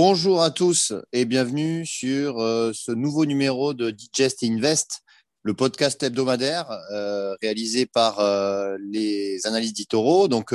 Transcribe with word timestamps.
Bonjour 0.00 0.42
à 0.42 0.52
tous 0.52 0.92
et 1.12 1.24
bienvenue 1.24 1.84
sur 1.84 2.38
euh, 2.38 2.70
ce 2.72 2.92
nouveau 2.92 3.26
numéro 3.26 3.74
de 3.74 3.90
Digest 3.90 4.44
Invest, 4.44 5.00
le 5.42 5.54
podcast 5.54 6.00
hebdomadaire 6.04 6.70
euh, 6.92 7.34
réalisé 7.42 7.84
par 7.84 8.20
euh, 8.20 8.76
les 8.92 9.44
analystes 9.44 9.74
d'Itoro. 9.74 10.28
Donc 10.28 10.54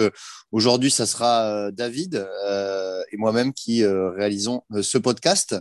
aujourd'hui, 0.53 0.89
ça 0.89 1.05
sera 1.05 1.71
David 1.71 2.25
et 3.11 3.17
moi-même 3.17 3.51
qui 3.51 3.85
réalisons 3.85 4.61
ce 4.81 4.97
podcast. 4.97 5.57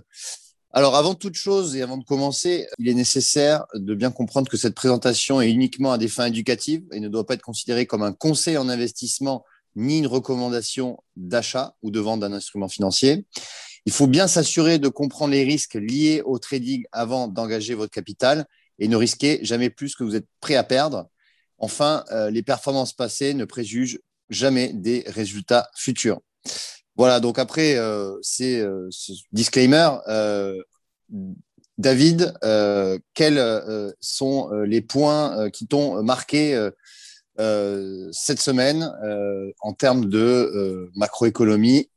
Alors 0.70 0.94
avant 0.94 1.16
toute 1.16 1.34
chose 1.34 1.74
et 1.74 1.82
avant 1.82 1.96
de 1.96 2.04
commencer, 2.04 2.68
il 2.78 2.88
est 2.88 2.94
nécessaire 2.94 3.66
de 3.74 3.96
bien 3.96 4.12
comprendre 4.12 4.48
que 4.48 4.56
cette 4.56 4.76
présentation 4.76 5.40
est 5.40 5.50
uniquement 5.50 5.90
à 5.90 5.98
des 5.98 6.06
fins 6.06 6.26
éducatives 6.26 6.84
et 6.92 7.00
ne 7.00 7.08
doit 7.08 7.26
pas 7.26 7.34
être 7.34 7.42
considérée 7.42 7.86
comme 7.86 8.04
un 8.04 8.12
conseil 8.12 8.56
en 8.58 8.68
investissement 8.68 9.44
ni 9.76 9.98
une 9.98 10.06
recommandation 10.06 11.02
d'achat 11.16 11.74
ou 11.82 11.90
de 11.90 12.00
vente 12.00 12.20
d'un 12.20 12.32
instrument 12.32 12.68
financier. 12.68 13.26
Il 13.84 13.92
faut 13.92 14.06
bien 14.06 14.28
s'assurer 14.28 14.78
de 14.78 14.88
comprendre 14.88 15.32
les 15.32 15.44
risques 15.44 15.74
liés 15.74 16.22
au 16.24 16.38
trading 16.38 16.84
avant 16.92 17.26
d'engager 17.26 17.74
votre 17.74 17.92
capital 17.92 18.46
et 18.78 18.88
ne 18.88 18.96
risquez 18.96 19.40
jamais 19.42 19.70
plus 19.70 19.94
que 19.94 20.04
vous 20.04 20.16
êtes 20.16 20.26
prêt 20.40 20.54
à 20.54 20.64
perdre. 20.64 21.08
Enfin, 21.58 22.04
euh, 22.10 22.30
les 22.30 22.42
performances 22.42 22.92
passées 22.92 23.34
ne 23.34 23.44
préjugent 23.44 24.00
jamais 24.30 24.72
des 24.72 25.04
résultats 25.06 25.68
futurs. 25.76 26.20
Voilà, 26.96 27.20
donc 27.20 27.38
après 27.38 27.76
euh, 27.76 28.16
c'est 28.22 28.60
euh, 28.60 28.88
disclaimer, 29.32 29.90
David, 31.78 32.34
quels 33.14 33.94
sont 34.00 34.50
les 34.64 34.82
points 34.82 35.50
qui 35.50 35.66
t'ont 35.66 36.02
marqué 36.02 36.70
cette 37.38 38.40
semaine 38.40 38.92
en 39.60 39.72
termes 39.72 40.06
de 40.06 40.90
macroéconomie 40.94 41.88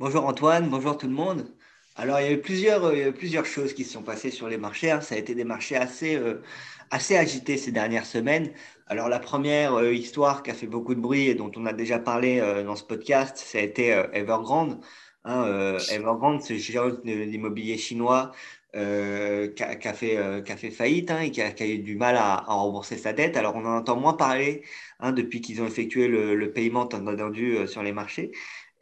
Bonjour 0.00 0.26
Antoine, 0.26 0.68
bonjour 0.70 0.98
tout 0.98 1.06
le 1.06 1.12
monde. 1.12 1.46
Alors, 1.94 2.18
il 2.18 2.24
y 2.24 2.28
a 2.28 2.32
eu 2.32 2.40
plusieurs, 2.40 2.92
plusieurs 3.14 3.46
choses 3.46 3.72
qui 3.74 3.84
se 3.84 3.92
sont 3.92 4.02
passées 4.02 4.32
sur 4.32 4.48
les 4.48 4.56
marchés. 4.58 4.90
Hein. 4.90 5.00
Ça 5.00 5.14
a 5.14 5.18
été 5.18 5.36
des 5.36 5.44
marchés 5.44 5.76
assez, 5.76 6.16
euh, 6.16 6.42
assez 6.90 7.16
agités 7.16 7.56
ces 7.56 7.70
dernières 7.70 8.04
semaines. 8.04 8.50
Alors, 8.88 9.08
la 9.08 9.20
première 9.20 9.74
euh, 9.74 9.94
histoire 9.94 10.42
qui 10.42 10.50
a 10.50 10.54
fait 10.54 10.66
beaucoup 10.66 10.96
de 10.96 11.00
bruit 11.00 11.28
et 11.28 11.36
dont 11.36 11.52
on 11.54 11.64
a 11.64 11.72
déjà 11.72 12.00
parlé 12.00 12.40
euh, 12.40 12.64
dans 12.64 12.74
ce 12.74 12.82
podcast, 12.82 13.36
ça 13.38 13.58
a 13.58 13.60
été 13.60 13.90
Evergrande. 14.12 14.80
Hein, 15.24 15.78
Evergrande, 15.92 16.42
le 16.50 16.56
géant 16.56 16.88
de 16.88 17.00
l'immobilier 17.04 17.78
chinois 17.78 18.32
qui 18.72 18.78
a, 19.62 19.94
fait, 19.94 20.16
a 20.16 20.56
fait 20.56 20.70
faillite 20.72 21.12
hein, 21.12 21.20
et 21.20 21.30
qui 21.30 21.40
a, 21.40 21.66
eu 21.66 21.78
du 21.78 21.94
mal 21.94 22.16
à, 22.16 22.38
rembourser 22.48 22.96
sa 22.98 23.12
dette. 23.12 23.36
Alors, 23.36 23.54
on 23.54 23.64
en 23.64 23.76
entend 23.76 23.96
moins 23.96 24.14
parler 24.14 24.64
depuis 25.00 25.40
qu'ils 25.40 25.62
ont 25.62 25.66
effectué 25.66 26.08
le, 26.08 26.52
paiement 26.52 26.86
attendu 26.88 27.58
sur 27.68 27.84
les 27.84 27.92
marchés 27.92 28.32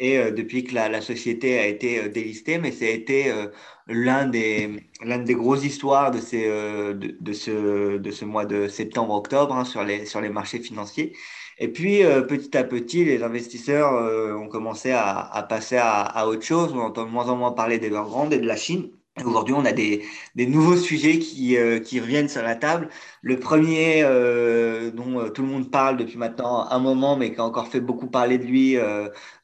et 0.03 0.19
euh, 0.19 0.33
depuis 0.33 0.65
que 0.65 0.75
la, 0.75 1.01
société 1.01 1.59
a 1.61 1.67
été 1.69 2.01
euh, 2.01 2.09
délistée, 2.09 2.59
mais 2.59 2.73
ça 2.73 2.87
a 2.87 2.89
été 2.89 3.31
euh, 3.31 3.47
l'un 3.87 4.27
des, 4.27 4.69
l'une 5.01 5.25
des 5.25 5.35
grosses 5.35 5.65
histoires 5.65 6.11
de, 6.11 6.19
ces, 6.19 6.45
de, 6.49 7.33
ce, 7.33 7.99
de 7.99 8.11
ce 8.11 8.25
mois 8.25 8.45
de 8.45 8.67
septembre-octobre 8.69 9.55
hein, 9.55 9.65
sur, 9.65 9.85
les, 9.85 10.05
sur 10.07 10.21
les 10.21 10.29
marchés 10.29 10.59
financiers. 10.59 11.13
Et 11.59 11.69
puis, 11.69 12.01
petit 12.29 12.57
à 12.57 12.65
petit, 12.65 13.05
les 13.05 13.23
investisseurs 13.23 13.93
ont 14.41 14.49
commencé 14.49 14.91
à, 14.91 15.47
passer 15.49 15.77
à, 15.77 16.01
à, 16.01 16.27
autre 16.27 16.43
chose. 16.43 16.73
On 16.75 16.81
entend 16.81 17.05
de 17.05 17.11
moins 17.11 17.29
en 17.29 17.37
moins 17.37 17.53
parler 17.53 17.79
d'Evergrande 17.79 18.33
et 18.33 18.39
de 18.39 18.47
la 18.47 18.57
Chine. 18.57 18.91
Aujourd'hui, 19.21 19.55
on 19.55 19.65
a 19.67 19.73
des, 19.73 20.03
nouveaux 20.37 20.77
sujets 20.77 21.19
qui, 21.19 21.59
euh, 21.59 21.79
qui, 21.81 22.01
reviennent 22.01 22.31
sur 22.31 22.43
la 22.43 22.57
table. 22.57 22.89
Le 23.21 23.39
premier, 23.39 24.03
euh, 24.05 24.91
dont 24.91 25.21
euh, 25.21 25.29
tout 25.29 25.43
le 25.43 25.49
monde 25.49 25.71
parle 25.71 25.99
depuis 25.99 26.17
maintenant 26.17 26.67
un 26.71 26.79
moment, 26.79 27.15
mais 27.17 27.33
qui 27.35 27.39
a 27.39 27.45
encore 27.45 27.69
fait 27.69 27.81
beaucoup 27.81 28.07
parler 28.07 28.39
de 28.39 28.45
lui 28.45 28.79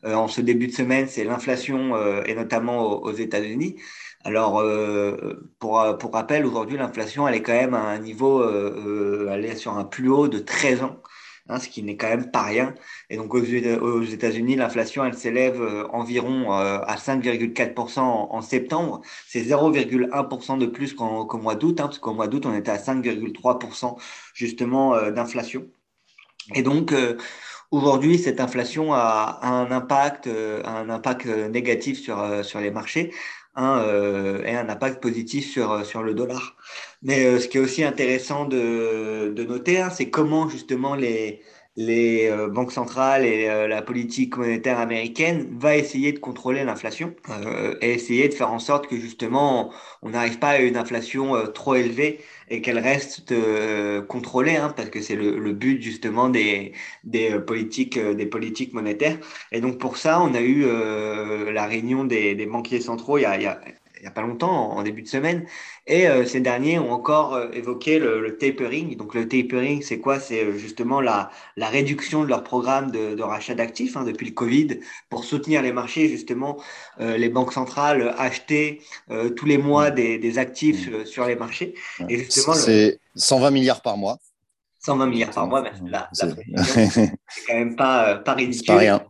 en 0.04 0.28
ce 0.28 0.40
début 0.40 0.68
de 0.68 0.72
semaine, 0.72 1.06
c'est 1.06 1.24
l'inflation, 1.24 1.94
et 2.24 2.34
notamment 2.34 3.02
aux, 3.02 3.12
États-Unis. 3.12 3.76
Alors, 4.24 4.62
pour 5.58 6.12
rappel, 6.12 6.46
aujourd'hui, 6.46 6.78
l'inflation, 6.78 7.28
elle 7.28 7.34
est 7.34 7.42
quand 7.42 7.52
même 7.52 7.74
à 7.74 7.82
un 7.82 7.98
niveau, 7.98 8.42
elle 9.30 9.44
est 9.44 9.56
sur 9.56 9.76
un 9.76 9.84
plus 9.84 10.08
haut 10.08 10.28
de 10.28 10.38
13 10.38 10.82
ans. 10.82 10.96
Hein, 11.50 11.58
ce 11.60 11.70
qui 11.70 11.82
n'est 11.82 11.96
quand 11.96 12.08
même 12.08 12.30
pas 12.30 12.42
rien. 12.42 12.74
Et 13.08 13.16
donc 13.16 13.32
aux 13.32 14.02
États-Unis, 14.02 14.56
l'inflation, 14.56 15.04
elle 15.06 15.14
s'élève 15.14 15.62
euh, 15.62 15.88
environ 15.92 16.52
euh, 16.52 16.78
à 16.80 16.96
5,4% 16.96 18.00
en, 18.00 18.42
septembre. 18.42 19.00
C'est 19.26 19.40
0,1% 19.40 20.58
de 20.58 20.66
plus 20.66 20.92
qu'au 20.92 21.38
mois 21.38 21.54
d'août, 21.54 21.80
hein, 21.80 21.84
parce 21.86 21.98
qu'au 21.98 22.12
mois 22.12 22.28
d'août, 22.28 22.44
on 22.44 22.54
était 22.54 22.70
à 22.70 22.76
5,3% 22.76 23.96
justement 24.34 24.94
euh, 24.94 25.10
d'inflation. 25.10 25.66
Et 26.54 26.62
donc 26.62 26.94
aujourd'hui, 27.70 28.18
cette 28.18 28.40
inflation 28.40 28.94
a, 28.94 29.38
un 29.42 29.70
impact, 29.70 30.28
un 30.28 30.88
impact 30.88 31.26
négatif 31.26 32.00
sur, 32.00 32.42
sur 32.42 32.60
les 32.60 32.70
marchés. 32.70 33.12
Et 33.58 34.54
un 34.54 34.68
impact 34.68 35.02
positif 35.02 35.50
sur, 35.50 35.84
sur 35.84 36.02
le 36.02 36.14
dollar. 36.14 36.56
Mais 37.02 37.24
euh, 37.26 37.40
ce 37.40 37.48
qui 37.48 37.58
est 37.58 37.60
aussi 37.60 37.82
intéressant 37.84 38.44
de, 38.44 39.32
de 39.34 39.44
noter, 39.44 39.80
hein, 39.80 39.90
c'est 39.90 40.10
comment 40.10 40.48
justement 40.48 40.94
les, 40.94 41.42
les 41.76 42.28
euh, 42.28 42.48
banques 42.48 42.70
centrales 42.72 43.24
et 43.24 43.48
euh, 43.48 43.66
la 43.66 43.82
politique 43.82 44.36
monétaire 44.36 44.78
américaine 44.78 45.58
va 45.58 45.76
essayer 45.76 46.12
de 46.12 46.18
contrôler 46.20 46.64
l'inflation 46.64 47.14
et 47.80 47.92
essayer 47.94 48.28
de 48.28 48.34
faire 48.34 48.52
en 48.52 48.58
sorte 48.60 48.86
que 48.86 48.96
justement 48.96 49.72
on 50.02 50.10
n'arrive 50.10 50.38
pas 50.38 50.50
à 50.50 50.58
une 50.58 50.76
inflation 50.76 51.34
trop 51.52 51.74
élevée 51.74 52.20
et 52.50 52.60
qu'elle 52.60 52.78
reste 52.78 53.34
contrôlée, 54.08 54.56
hein, 54.56 54.72
parce 54.76 54.90
que 54.90 55.00
c'est 55.00 55.16
le, 55.16 55.38
le, 55.38 55.52
but 55.52 55.82
justement 55.82 56.28
des, 56.28 56.72
des, 57.04 57.38
politiques, 57.40 57.98
des 57.98 58.26
politiques 58.26 58.72
monétaires. 58.72 59.18
Et 59.52 59.60
donc 59.60 59.78
pour 59.78 59.96
ça, 59.96 60.20
on 60.20 60.34
a 60.34 60.40
eu 60.40 60.64
la 61.52 61.66
réunion 61.66 62.04
des, 62.04 62.34
des 62.34 62.46
banquiers 62.46 62.80
centraux 62.80 63.18
il 63.18 63.22
y 63.22 63.24
a, 63.26 63.36
il 63.36 63.42
y 63.42 63.46
a 63.46 63.60
il 63.98 64.02
n'y 64.02 64.08
a 64.08 64.12
pas 64.12 64.22
longtemps, 64.22 64.72
en 64.72 64.82
début 64.82 65.02
de 65.02 65.08
semaine. 65.08 65.46
Et 65.86 66.08
euh, 66.08 66.24
ces 66.24 66.40
derniers 66.40 66.78
ont 66.78 66.92
encore 66.92 67.34
euh, 67.34 67.50
évoqué 67.52 67.98
le, 67.98 68.36
tapering. 68.38 68.96
Donc 68.96 69.14
le 69.14 69.28
tapering, 69.28 69.82
c'est 69.82 69.98
quoi? 69.98 70.20
C'est 70.20 70.44
euh, 70.44 70.56
justement 70.56 71.00
la, 71.00 71.30
la, 71.56 71.68
réduction 71.68 72.22
de 72.22 72.28
leur 72.28 72.44
programme 72.44 72.90
de, 72.90 73.14
de 73.14 73.22
rachat 73.22 73.54
d'actifs 73.54 73.96
hein, 73.96 74.04
depuis 74.04 74.26
le 74.26 74.32
Covid 74.32 74.80
pour 75.10 75.24
soutenir 75.24 75.62
les 75.62 75.72
marchés. 75.72 76.08
Justement, 76.08 76.58
les 76.98 77.28
banques 77.28 77.52
centrales 77.52 78.14
achetaient 78.18 78.80
tous 79.36 79.46
les 79.46 79.58
mois 79.58 79.90
des, 79.90 80.18
des 80.18 80.38
actifs 80.38 80.88
mmh. 80.88 81.06
sur 81.06 81.26
les 81.26 81.36
marchés. 81.36 81.74
Et 82.08 82.18
justement, 82.18 82.54
c'est 82.54 82.98
120 83.16 83.50
milliards 83.50 83.82
par 83.82 83.96
mois. 83.96 84.18
120 84.80 85.06
milliards 85.06 85.30
par 85.30 85.46
mois, 85.46 85.62
la, 85.86 86.08
c'est 86.12 86.34
quand 87.46 87.54
même 87.54 87.76
pas, 87.76 88.16
pas 88.24 88.34
ridicule. 88.34 88.66
Pas 88.66 88.76
rien. 88.76 89.02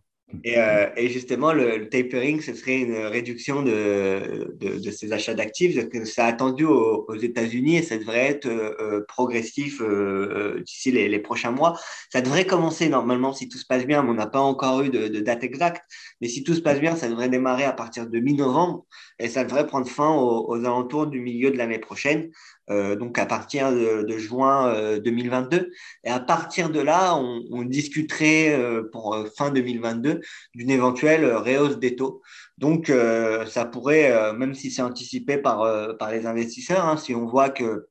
Et, 0.44 0.59
euh, 0.59 0.91
et, 0.97 1.09
justement, 1.09 1.55
le, 1.55 1.89
tapering, 1.89 2.43
ce 2.43 2.53
serait 2.53 2.81
une 2.81 2.97
réduction 2.97 3.62
de, 3.62 4.55
de, 4.61 4.91
ces 4.91 5.12
achats 5.12 5.33
d'actifs. 5.33 5.75
A 6.19 6.27
attendu 6.27 6.65
aux, 6.66 7.15
États-Unis 7.15 7.78
et 7.78 7.83
ça 7.83 7.97
devrait 7.97 8.27
être 8.27 8.47
euh, 8.47 9.05
progressif 9.09 9.81
euh, 9.81 9.87
euh, 9.87 10.62
d'ici 10.62 10.91
les, 10.91 11.09
les, 11.09 11.19
prochains 11.19 11.50
mois. 11.50 11.78
Ça 12.12 12.21
devrait 12.21 12.47
commencer 12.47 12.91
normalement 12.91 13.33
si 13.33 13.49
tout 13.49 13.56
se 13.56 13.65
passe 13.65 13.87
bien, 13.87 14.03
mais 14.03 14.11
on 14.11 14.15
n'a 14.15 14.27
pas 14.27 14.41
encore 14.41 14.83
eu 14.83 14.91
de, 14.91 15.09
date 15.21 15.44
exacte. 15.44 15.83
Mais 16.21 16.28
si 16.28 16.45
tout 16.45 16.55
se 16.55 16.60
passe 16.60 16.81
bien, 16.81 16.95
ça 16.95 17.09
devrait 17.09 17.31
démarrer 17.31 17.65
à 17.65 17.72
partir 17.72 18.06
de 18.06 18.19
mi-novembre 18.19 18.84
et 19.19 19.28
ça 19.28 19.45
devrait 19.45 19.66
prendre 19.66 19.89
fin 19.89 20.15
aux 20.15 20.56
alentours 20.56 21.06
du 21.06 21.21
milieu 21.21 21.50
de 21.50 21.56
l'année 21.56 21.78
prochaine. 21.78 22.31
Euh, 22.70 22.96
donc 22.96 23.18
à 23.18 23.26
partir 23.26 23.72
de, 23.72 24.02
de 24.02 24.18
juin 24.18 24.98
2022. 24.98 25.56
Euh, 25.56 25.70
et 26.04 26.10
à 26.10 26.20
partir 26.20 26.70
de 26.70 26.80
là, 26.80 27.16
on, 27.16 27.42
on 27.50 27.62
discuterait 27.62 28.54
euh, 28.58 28.88
pour 28.92 29.16
fin 29.36 29.50
2022 29.50 30.20
d'une 30.54 30.70
éventuelle 30.70 31.24
réhausse 31.24 31.78
des 31.78 31.96
taux. 31.96 32.22
Donc 32.58 32.92
ça 33.46 33.64
pourrait, 33.66 34.32
même 34.32 34.52
si 34.52 34.72
c'est 34.72 34.82
anticipé 34.82 35.38
par, 35.38 35.96
par 35.96 36.10
les 36.10 36.26
investisseurs, 36.26 36.84
hein, 36.84 36.96
si 36.96 37.14
on 37.14 37.24
voit 37.24 37.50
que 37.50 37.86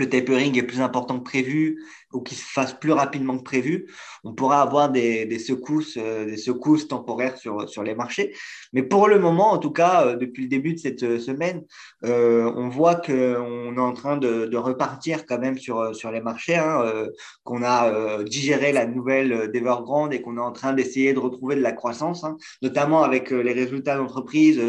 le 0.00 0.08
tapering 0.08 0.58
est 0.58 0.62
plus 0.62 0.80
important 0.80 1.18
que 1.18 1.24
prévu 1.24 1.84
ou 2.12 2.20
qu'il 2.20 2.36
se 2.36 2.44
fasse 2.44 2.72
plus 2.72 2.92
rapidement 2.92 3.38
que 3.38 3.44
prévu, 3.44 3.86
on 4.24 4.32
pourra 4.32 4.62
avoir 4.62 4.90
des, 4.90 5.38
secousses, 5.38 5.96
euh, 5.96 6.24
des 6.24 6.36
secousses 6.36 6.88
temporaires 6.88 7.36
sur, 7.36 7.68
sur 7.68 7.82
les 7.82 7.94
marchés. 7.94 8.34
Mais 8.72 8.82
pour 8.82 9.08
le 9.08 9.18
moment, 9.18 9.52
en 9.52 9.58
tout 9.58 9.70
cas, 9.70 10.06
euh, 10.06 10.16
depuis 10.16 10.44
le 10.44 10.48
début 10.48 10.74
de 10.74 10.78
cette 10.78 11.02
euh, 11.02 11.18
semaine, 11.18 11.64
on 12.02 12.68
voit 12.68 12.96
qu'on 12.96 13.76
est 13.76 13.80
en 13.80 13.92
train 13.92 14.16
de, 14.16 14.56
repartir 14.56 15.26
quand 15.26 15.38
même 15.38 15.58
sur, 15.58 15.94
sur 15.94 16.10
les 16.10 16.20
marchés, 16.20 16.56
hein, 16.56 17.06
qu'on 17.44 17.62
a 17.62 18.22
digéré 18.24 18.72
la 18.72 18.86
nouvelle 18.86 19.50
d'Evergrande 19.50 20.12
et 20.12 20.20
qu'on 20.20 20.36
est 20.36 20.40
en 20.40 20.52
train 20.52 20.72
d'essayer 20.72 21.14
de 21.14 21.18
retrouver 21.18 21.56
de 21.56 21.62
la 21.62 21.72
croissance, 21.72 22.24
hein, 22.24 22.36
notamment 22.62 23.02
avec 23.02 23.30
les 23.30 23.52
résultats 23.52 23.96
d'entreprise 23.96 24.60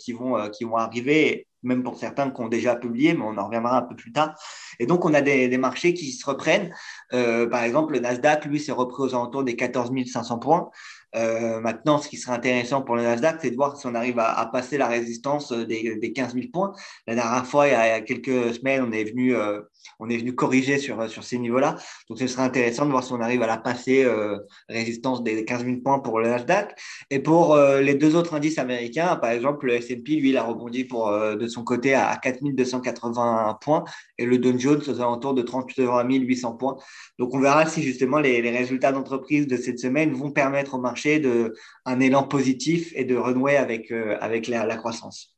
qui, 0.00 0.14
qui 0.52 0.64
vont 0.64 0.76
arriver 0.76 1.46
même 1.62 1.82
pour 1.82 1.96
certains 1.96 2.30
qui 2.30 2.40
ont 2.40 2.48
déjà 2.48 2.76
publié, 2.76 3.14
mais 3.14 3.24
on 3.24 3.36
en 3.36 3.46
reviendra 3.46 3.78
un 3.78 3.82
peu 3.82 3.96
plus 3.96 4.12
tard. 4.12 4.34
Et 4.78 4.86
donc, 4.86 5.04
on 5.04 5.14
a 5.14 5.20
des, 5.20 5.58
marchés 5.58 5.94
qui 5.94 6.12
se 6.12 6.24
reprennent. 6.26 6.74
Euh, 7.12 7.48
par 7.48 7.62
exemple, 7.62 7.94
le 7.94 8.00
Nasdaq, 8.00 8.44
lui, 8.44 8.60
s'est 8.60 8.72
repris 8.72 9.02
aux 9.02 9.14
alentours 9.14 9.44
des 9.44 9.56
14 9.56 9.90
500 10.06 10.38
points. 10.38 10.70
Euh, 11.16 11.60
maintenant, 11.60 11.98
ce 11.98 12.08
qui 12.08 12.16
serait 12.16 12.34
intéressant 12.34 12.82
pour 12.82 12.96
le 12.96 13.02
Nasdaq, 13.02 13.38
c'est 13.40 13.50
de 13.50 13.56
voir 13.56 13.76
si 13.76 13.86
on 13.86 13.94
arrive 13.94 14.18
à, 14.18 14.46
passer 14.52 14.76
la 14.76 14.86
résistance 14.86 15.52
des, 15.52 15.96
des, 15.96 16.12
15 16.12 16.34
000 16.34 16.46
points. 16.52 16.72
La 17.06 17.14
dernière 17.14 17.46
fois, 17.46 17.66
il 17.66 17.72
y 17.72 17.74
a, 17.74 18.00
quelques 18.00 18.54
semaines, 18.54 18.84
on 18.86 18.92
est 18.92 19.04
venu, 19.04 19.34
euh, 19.34 19.60
on 19.98 20.08
est 20.08 20.18
venu 20.18 20.34
corriger 20.34 20.78
sur, 20.78 21.08
sur 21.08 21.24
ces 21.24 21.38
niveaux-là. 21.38 21.76
Donc, 22.08 22.18
ce 22.18 22.26
serait 22.26 22.42
intéressant 22.42 22.84
de 22.84 22.90
voir 22.90 23.02
si 23.02 23.12
on 23.12 23.20
arrive 23.20 23.42
à 23.42 23.46
la 23.46 23.56
passer, 23.56 24.04
euh, 24.04 24.38
résistance 24.68 25.22
des 25.22 25.44
15 25.44 25.64
000 25.64 25.76
points 25.78 26.00
pour 26.00 26.18
le 26.20 26.28
Nasdaq. 26.28 26.78
Et 27.10 27.18
pour 27.18 27.54
euh, 27.54 27.80
les 27.80 27.94
deux 27.94 28.14
autres 28.14 28.34
indices 28.34 28.58
américains, 28.58 29.16
par 29.16 29.30
exemple, 29.30 29.66
le 29.66 29.74
S&P, 29.74 30.16
lui, 30.16 30.30
il 30.30 30.36
a 30.36 30.42
rebondi 30.42 30.84
pour, 30.84 31.10
de 31.10 31.46
son 31.48 31.64
côté 31.64 31.94
à, 31.94 32.08
à 32.08 32.16
4 32.16 32.40
281 32.42 33.54
points 33.54 33.84
et 34.18 34.26
le 34.26 34.38
Dow 34.38 34.58
Jones 34.58 34.82
aux 34.86 35.00
alentours 35.00 35.34
de 35.34 35.42
38 35.42 35.86
800 36.20 36.56
points. 36.56 36.76
Donc, 37.18 37.34
on 37.34 37.40
verra 37.40 37.66
si 37.66 37.82
justement 37.82 38.18
les, 38.18 38.40
résultats 38.50 38.92
d'entreprise 38.92 39.46
de 39.46 39.56
cette 39.56 39.78
semaine 39.78 40.12
vont 40.12 40.30
permettre 40.30 40.74
au 40.74 40.80
marché 40.80 41.18
de 41.18 41.54
un 41.84 42.00
élan 42.00 42.22
positif 42.22 42.92
et 42.94 43.04
de 43.04 43.16
renouer 43.16 43.56
avec, 43.56 43.90
euh, 43.90 44.16
avec 44.20 44.48
la, 44.48 44.76
croissance. 44.76 45.32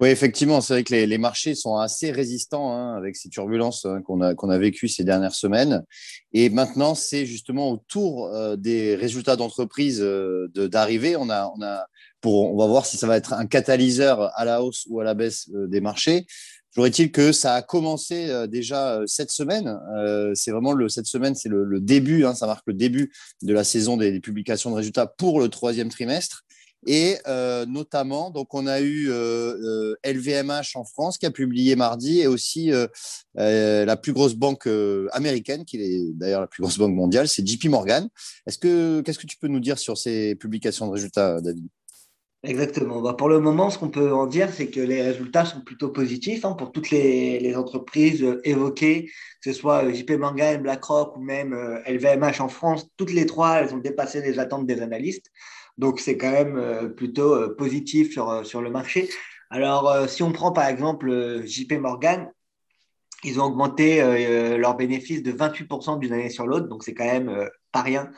Oui, 0.00 0.08
effectivement, 0.08 0.60
c'est 0.60 0.74
vrai 0.74 0.84
que 0.84 0.94
les, 0.94 1.18
marchés 1.18 1.54
sont 1.54 1.76
assez 1.76 2.10
résistants 2.10 2.72
hein, 2.72 2.96
avec 2.96 3.16
ces 3.16 3.28
turbulences 3.28 3.84
hein, 3.84 4.02
qu'on 4.02 4.20
a, 4.20 4.34
qu'on 4.34 4.50
a 4.50 4.58
vécues 4.58 4.88
ces 4.88 5.04
dernières 5.04 5.34
semaines. 5.34 5.84
Et 6.32 6.50
maintenant, 6.50 6.94
c'est 6.94 7.26
justement 7.26 7.70
autour 7.70 8.26
euh, 8.26 8.56
des 8.56 8.96
résultats 8.96 9.36
d'entreprise 9.36 10.00
euh, 10.00 10.48
d'arriver. 10.54 11.16
On, 11.16 11.30
a, 11.30 11.52
on, 11.56 11.62
a, 11.62 11.86
on 12.24 12.56
va 12.56 12.66
voir 12.66 12.86
si 12.86 12.96
ça 12.96 13.06
va 13.06 13.16
être 13.16 13.34
un 13.34 13.46
catalyseur 13.46 14.30
à 14.34 14.44
la 14.44 14.62
hausse 14.62 14.86
ou 14.88 15.00
à 15.00 15.04
la 15.04 15.14
baisse 15.14 15.48
des 15.50 15.80
marchés. 15.80 16.26
Toujours 16.74 16.88
est-il 16.88 17.12
que 17.12 17.30
ça 17.30 17.54
a 17.54 17.62
commencé 17.62 18.28
euh, 18.28 18.48
déjà 18.48 18.96
euh, 18.96 19.04
cette 19.06 19.30
semaine. 19.30 19.78
Euh, 19.96 20.32
c'est 20.34 20.50
vraiment 20.50 20.72
le, 20.72 20.88
cette 20.88 21.06
semaine, 21.06 21.36
c'est 21.36 21.48
le, 21.48 21.80
début, 21.80 22.24
hein, 22.24 22.34
ça 22.34 22.46
marque 22.46 22.64
le 22.66 22.74
début 22.74 23.12
de 23.42 23.52
la 23.52 23.62
saison 23.62 23.96
des, 23.96 24.18
publications 24.18 24.70
de 24.70 24.76
résultats 24.76 25.06
pour 25.06 25.40
le 25.40 25.48
troisième 25.48 25.88
trimestre. 25.88 26.42
Et 26.86 27.16
notamment, 27.66 28.30
donc 28.30 28.52
on 28.52 28.66
a 28.66 28.82
eu 28.82 29.08
LVMH 30.04 30.74
en 30.74 30.84
France 30.84 31.16
qui 31.16 31.24
a 31.24 31.30
publié 31.30 31.76
mardi 31.76 32.20
et 32.20 32.26
aussi 32.26 32.70
la 33.34 33.96
plus 33.96 34.12
grosse 34.12 34.34
banque 34.34 34.68
américaine, 35.12 35.64
qui 35.64 35.78
est 35.78 36.12
d'ailleurs 36.12 36.42
la 36.42 36.46
plus 36.46 36.60
grosse 36.60 36.76
banque 36.76 36.94
mondiale, 36.94 37.26
c'est 37.26 37.46
JP 37.46 37.70
Morgan. 37.70 38.06
Est-ce 38.46 38.58
que 38.58 39.00
qu'est-ce 39.00 39.18
que 39.18 39.26
tu 39.26 39.38
peux 39.38 39.48
nous 39.48 39.60
dire 39.60 39.78
sur 39.78 39.96
ces 39.96 40.34
publications 40.34 40.86
de 40.86 40.92
résultats, 40.92 41.40
David? 41.40 41.66
Exactement. 42.44 43.00
Bah, 43.00 43.14
pour 43.14 43.30
le 43.30 43.40
moment, 43.40 43.70
ce 43.70 43.78
qu'on 43.78 43.88
peut 43.88 44.12
en 44.12 44.26
dire, 44.26 44.52
c'est 44.52 44.68
que 44.68 44.80
les 44.80 45.00
résultats 45.00 45.46
sont 45.46 45.62
plutôt 45.62 45.88
positifs 45.88 46.44
hein, 46.44 46.52
pour 46.52 46.72
toutes 46.72 46.90
les, 46.90 47.54
entreprises 47.56 48.22
euh, 48.22 48.40
évoquées, 48.44 49.06
que 49.42 49.50
ce 49.50 49.58
soit 49.58 49.84
euh, 49.84 49.94
JP 49.94 50.12
Morgan, 50.12 50.60
BlackRock 50.62 51.16
ou 51.16 51.20
même 51.20 51.54
LVMH 51.86 52.40
euh, 52.40 52.44
en 52.44 52.48
France. 52.48 52.86
Toutes 52.98 53.12
les 53.12 53.24
trois, 53.24 53.60
elles 53.62 53.74
ont 53.74 53.78
dépassé 53.78 54.20
les 54.20 54.38
attentes 54.38 54.66
des 54.66 54.82
analystes. 54.82 55.30
Donc, 55.78 56.00
c'est 56.00 56.18
quand 56.18 56.30
même 56.30 56.94
plutôt 56.94 57.50
positif 57.56 58.12
sur, 58.12 58.46
sur 58.46 58.62
le 58.62 58.70
marché. 58.70 59.08
Alors, 59.50 60.08
si 60.08 60.22
on 60.22 60.30
prend 60.30 60.52
par 60.52 60.68
exemple 60.68 61.42
JP 61.44 61.72
Morgan, 61.80 62.30
ils 63.24 63.40
ont 63.40 63.44
augmenté 63.44 63.98
leurs 64.56 64.76
bénéfices 64.76 65.24
de 65.24 65.32
28% 65.32 65.98
d'une 65.98 66.12
année 66.12 66.30
sur 66.30 66.46
l'autre, 66.46 66.68
donc 66.68 66.84
c'est 66.84 66.94
quand 66.94 67.06
même 67.06 67.48
pas 67.74 67.82
rien. 67.82 68.10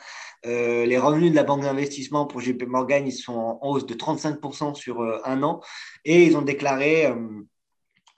Euh, 0.45 0.85
les 0.85 0.99
revenus 0.99 1.31
de 1.31 1.35
la 1.35 1.43
banque 1.43 1.63
d'investissement 1.63 2.27
pour 2.27 2.41
JP 2.41 2.63
Morgan, 2.67 3.05
ils 3.05 3.11
sont 3.11 3.33
en 3.33 3.59
hausse 3.67 3.87
de 3.87 3.95
35% 3.95 4.75
sur 4.75 5.01
euh, 5.01 5.19
un 5.25 5.41
an 5.43 5.61
et 6.05 6.23
ils 6.23 6.37
ont 6.37 6.43
déclaré 6.43 7.11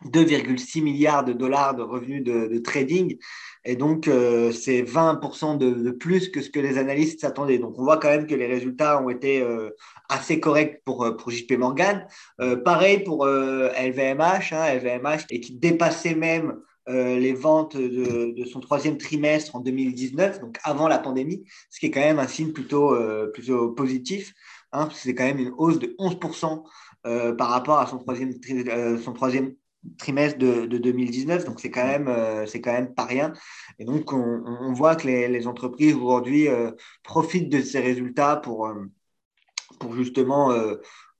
2,6 0.06 0.80
euh, 0.80 0.84
milliards 0.84 1.24
de 1.24 1.32
dollars 1.32 1.76
de 1.76 1.82
revenus 1.82 2.22
de, 2.24 2.58
trading. 2.60 3.18
Et 3.66 3.76
donc, 3.76 4.06
c'est 4.06 4.84
20% 4.84 5.58
de, 5.58 5.92
plus 5.92 6.30
que 6.30 6.42
ce 6.42 6.50
que 6.50 6.60
les 6.60 6.78
analystes 6.78 7.22
s'attendaient. 7.22 7.58
Donc, 7.58 7.78
on 7.78 7.84
voit 7.84 7.98
quand 7.98 8.10
même 8.10 8.26
que 8.26 8.36
les 8.36 8.48
résultats 8.48 9.02
ont 9.04 9.10
été 9.10 9.46
assez 10.08 10.40
corrects 10.40 10.82
pour, 10.86 11.06
pour 11.18 11.30
JP 11.30 11.52
Morgan. 11.58 12.08
pareil 12.64 13.04
pour 13.04 13.28
LVMH, 13.28 14.54
LVMH, 14.54 15.26
et 15.30 15.42
qui 15.42 15.56
dépassait 15.56 16.16
même 16.16 16.62
les 16.90 17.34
ventes 17.34 17.78
de, 17.78 18.46
son 18.46 18.60
troisième 18.60 18.98
trimestre 18.98 19.56
en 19.56 19.60
2019, 19.60 20.40
donc 20.40 20.58
avant 20.64 20.88
la 20.88 20.98
pandémie, 20.98 21.44
ce 21.70 21.80
qui 21.80 21.88
est 21.88 21.92
quand 21.92 22.00
même 22.00 22.20
un 22.20 22.28
signe 22.28 22.52
plutôt, 22.52 22.94
euh, 22.94 23.28
plutôt 23.32 23.72
positif. 23.72 24.34
Hein, 24.72 24.90
c'est 24.94 25.16
quand 25.16 25.26
même 25.26 25.40
une 25.40 25.54
hausse 25.58 25.80
de 25.80 25.96
11% 26.00 26.64
euh, 27.08 27.34
par 27.34 27.50
rapport 27.50 27.80
à 27.80 27.88
son 27.88 27.98
troisième, 27.98 28.34
son 29.04 29.14
troisième 29.14 29.54
trimestre 29.98 30.38
de, 30.38 30.66
2019, 30.66 31.46
donc 31.46 31.60
c'est 31.60 31.72
quand 31.72 31.86
même 31.86 32.06
quand 32.06 32.74
même 32.74 32.94
pas 32.94 33.06
rien. 33.06 33.34
Et 33.80 33.86
donc 33.86 34.12
on, 34.12 34.74
voit 34.74 34.96
que 34.96 35.08
les, 35.08 35.28
les 35.28 35.48
entreprises 35.48 35.96
aujourd'hui 35.96 36.48
profitent 37.04 37.50
de 37.50 37.62
ces 37.62 37.80
résultats 37.80 38.36
pour 38.36 38.70
pour 39.80 39.96
justement 39.96 40.52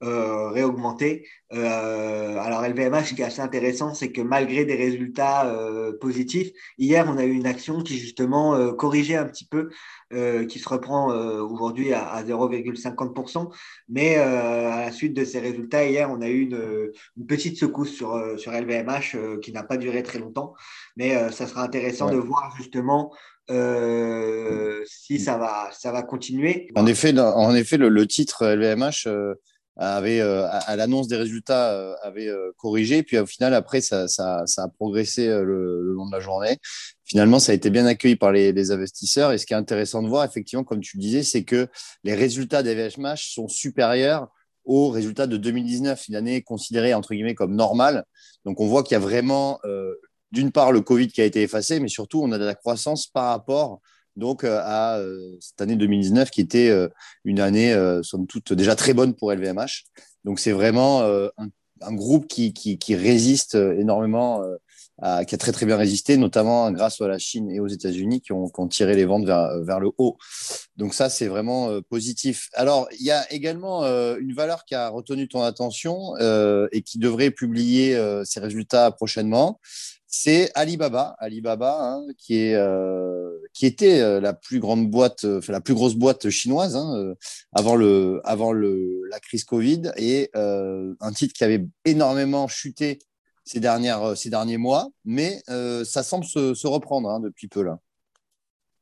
euh, 0.04 0.50
réaugmenté. 0.50 1.28
Euh, 1.52 2.38
alors 2.38 2.62
LVMH, 2.62 3.06
ce 3.06 3.14
qui 3.16 3.22
est 3.22 3.26
assez 3.26 3.42
intéressant, 3.42 3.94
c'est 3.94 4.12
que 4.12 4.22
malgré 4.22 4.64
des 4.64 4.76
résultats 4.76 5.48
euh, 5.48 5.98
positifs, 6.00 6.52
hier 6.78 7.06
on 7.10 7.18
a 7.18 7.26
eu 7.26 7.32
une 7.32 7.48
action 7.48 7.82
qui 7.82 7.98
justement 7.98 8.56
euh, 8.56 8.72
corrigeait 8.72 9.16
un 9.16 9.26
petit 9.26 9.46
peu, 9.46 9.70
euh, 10.14 10.46
qui 10.46 10.60
se 10.60 10.70
reprend 10.70 11.08
aujourd'hui 11.08 11.94
à, 11.94 12.08
à 12.08 12.24
0,50%. 12.24 13.52
Mais 13.90 14.16
à 14.16 14.86
la 14.86 14.92
suite 14.92 15.14
de 15.14 15.26
ces 15.26 15.40
résultats, 15.40 15.86
hier 15.86 16.10
on 16.10 16.22
a 16.22 16.30
eu 16.30 16.42
une, 16.42 16.92
une 17.18 17.26
petite 17.26 17.58
secousse 17.58 17.94
sur, 17.94 18.40
sur 18.40 18.52
LVMH 18.52 19.40
qui 19.42 19.52
n'a 19.52 19.64
pas 19.64 19.78
duré 19.78 20.04
très 20.04 20.20
longtemps. 20.20 20.54
Mais 20.98 21.32
ça 21.32 21.48
sera 21.48 21.64
intéressant 21.64 22.12
de 22.12 22.18
voir 22.18 22.54
justement 22.58 23.12
si 24.86 25.20
ça 25.20 25.38
va, 25.38 25.70
ça 25.72 25.92
va 25.92 26.04
continuer. 26.04 26.70
En 26.76 26.86
effet, 26.86 27.18
en 27.20 27.56
effet 27.56 27.78
le, 27.78 27.90
le 27.90 28.08
titre 28.08 28.46
LVMH 28.46 29.08
avait, 29.80 30.20
euh, 30.20 30.46
à, 30.50 30.76
l'annonce 30.76 31.08
des 31.08 31.16
résultats, 31.16 31.72
euh, 31.72 31.96
avait 32.04 32.28
euh, 32.28 32.52
corrigé. 32.58 33.02
Puis 33.02 33.18
au 33.18 33.26
final, 33.26 33.54
après, 33.54 33.80
ça, 33.82 34.08
ça, 34.08 34.44
a 34.58 34.68
progressé 34.68 35.28
le, 35.28 35.94
long 35.94 36.06
de 36.06 36.12
la 36.12 36.20
journée. 36.20 36.58
Finalement, 37.06 37.40
ça 37.40 37.54
a 37.54 37.56
été 37.56 37.70
bien 37.70 37.86
accueilli 37.86 38.18
par 38.18 38.32
les, 38.32 38.72
investisseurs. 38.72 39.32
Et 39.32 39.38
ce 39.38 39.46
qui 39.46 39.54
est 39.54 39.58
intéressant 39.58 40.04
de 40.04 40.10
voir, 40.10 40.26
effectivement, 40.26 40.66
comme 40.66 40.82
tu 40.82 40.98
le 40.98 41.02
disais, 41.02 41.24
c'est 41.24 41.44
que 41.44 41.68
les 42.04 42.14
résultats 42.14 42.62
des 42.62 42.90
sont 43.16 43.48
supérieurs 43.48 44.28
aux 44.66 44.90
résultats 44.90 45.28
de 45.28 45.38
2019, 45.38 46.10
une 46.10 46.16
année 46.16 46.42
considérée 46.42 46.94
entre 46.94 47.14
guillemets 47.14 47.34
comme 47.34 47.56
normale. 47.56 48.04
Donc 48.46 48.60
on 48.60 48.68
voit 48.68 48.84
qu'il 48.84 48.94
y 48.94 48.96
a 48.96 49.00
vraiment, 49.00 49.60
d'une 50.32 50.52
part, 50.52 50.72
le 50.72 50.82
Covid 50.82 51.08
qui 51.08 51.22
a 51.22 51.26
été 51.26 51.42
effacé, 51.42 51.80
mais 51.80 51.88
surtout, 51.88 52.22
on 52.22 52.32
a 52.32 52.38
de 52.38 52.46
la 52.46 52.56
croissance 52.56 53.08
par 53.08 53.30
rapport 53.30 53.82
donc 54.16 54.44
euh, 54.44 54.60
à 54.64 54.98
euh, 54.98 55.38
cette 55.40 55.62
année 55.62 55.76
2019 55.76 56.30
qui 56.30 56.42
était 56.42 56.70
euh, 56.70 56.90
une 57.24 57.40
année, 57.40 57.76
somme 58.04 58.28
toute, 58.28 58.54
déjà 58.54 58.76
très 58.76 58.94
bonne 58.94 59.14
pour 59.14 59.32
LVMH. 59.32 59.86
Donc 60.26 60.40
c'est 60.40 60.52
vraiment 60.52 61.02
un, 61.02 61.94
groupe 61.94 62.28
qui, 62.28 62.80
résiste 62.96 63.56
énormément, 63.56 64.44
qui 65.28 65.36
a 65.36 65.38
très 65.38 65.54
très 65.54 65.66
bien 65.66 65.78
résisté, 65.78 66.18
notamment 66.18 66.70
grâce 66.72 67.00
à 67.00 67.08
la 67.08 67.18
Chine 67.18 67.50
et 67.50 67.60
aux 67.60 67.68
États-Unis 67.68 68.22
qui 68.22 68.34
ont, 68.34 68.50
tiré 68.70 68.96
les 68.96 69.06
ventes 69.06 69.26
vers, 69.26 69.80
le 69.80 69.92
haut. 69.98 70.18
Donc 70.76 70.94
ça, 70.94 71.10
c'est 71.10 71.28
vraiment 71.28 71.82
positif. 71.90 72.50
Alors, 72.54 72.90
il 73.00 73.06
y 73.06 73.12
a 73.12 73.32
également 73.32 73.84
une 73.86 74.34
valeur 74.34 74.66
qui 74.66 74.76
a 74.76 74.90
retenu 74.90 75.30
ton 75.30 75.42
attention 75.42 76.16
et 76.18 76.82
qui 76.82 77.00
devrait 77.00 77.32
publier 77.32 77.98
ses 78.26 78.42
résultats 78.42 78.92
prochainement 78.92 79.60
c'est 80.12 80.52
Alibaba, 80.56 81.16
Alibaba 81.20 81.78
hein, 81.80 82.08
qui, 82.18 82.36
est, 82.40 82.56
qui 83.60 83.66
était 83.66 84.00
euh, 84.00 84.22
la 84.22 84.32
plus 84.32 84.62
grande 84.62 84.90
boîte, 84.90 85.26
euh, 85.26 85.40
enfin, 85.40 85.52
la 85.52 85.60
plus 85.60 85.74
grosse 85.74 85.96
boîte 85.96 86.30
chinoise 86.30 86.78
hein, 86.78 87.14
avant, 87.52 87.76
le, 87.76 88.22
avant 88.24 88.54
le, 88.54 89.02
la 89.10 89.20
crise 89.20 89.44
Covid 89.44 89.92
et 89.98 90.32
un 90.34 91.12
titre 91.14 91.34
qui 91.34 91.44
avait 91.44 91.66
énormément 91.84 92.48
chuté 92.48 93.00
ces, 93.44 93.60
dernières, 93.60 94.16
ces 94.16 94.30
derniers 94.30 94.58
mois, 94.58 94.88
mais 95.04 95.42
ça 95.84 96.04
semble 96.04 96.24
se, 96.24 96.54
se 96.54 96.68
reprendre 96.68 97.10
hein, 97.10 97.20
depuis 97.20 97.50
peu 97.50 97.62
là. 97.62 97.80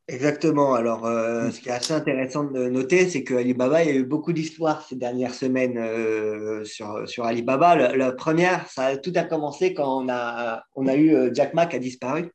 Exactement. 0.10 0.74
Alors, 0.74 1.06
euh, 1.06 1.52
ce 1.52 1.60
qui 1.60 1.68
est 1.68 1.74
assez 1.74 1.94
intéressant 1.94 2.46
de 2.46 2.70
noter, 2.70 3.10
c'est 3.10 3.24
que 3.26 3.34
Alibaba, 3.34 3.84
il 3.84 3.90
y 3.90 3.92
a 3.92 3.96
eu 3.96 4.06
beaucoup 4.06 4.32
d'histoires 4.32 4.86
ces 4.88 4.96
dernières 4.96 5.34
semaines 5.34 5.78
euh, 5.78 6.64
sur, 6.64 7.08
sur 7.10 7.26
Alibaba. 7.26 7.76
La, 7.94 8.12
première, 8.14 8.70
ça 8.70 8.96
tout 8.96 9.12
a 9.16 9.24
commencé 9.24 9.74
quand 9.74 10.04
on 10.04 10.08
a, 10.10 10.64
on 10.76 10.88
a 10.88 10.96
eu 10.96 11.14
euh, 11.14 11.30
Jack 11.34 11.54
Ma 11.54 11.66
qui 11.66 11.76
a 11.76 11.80
disparu. 11.80 12.32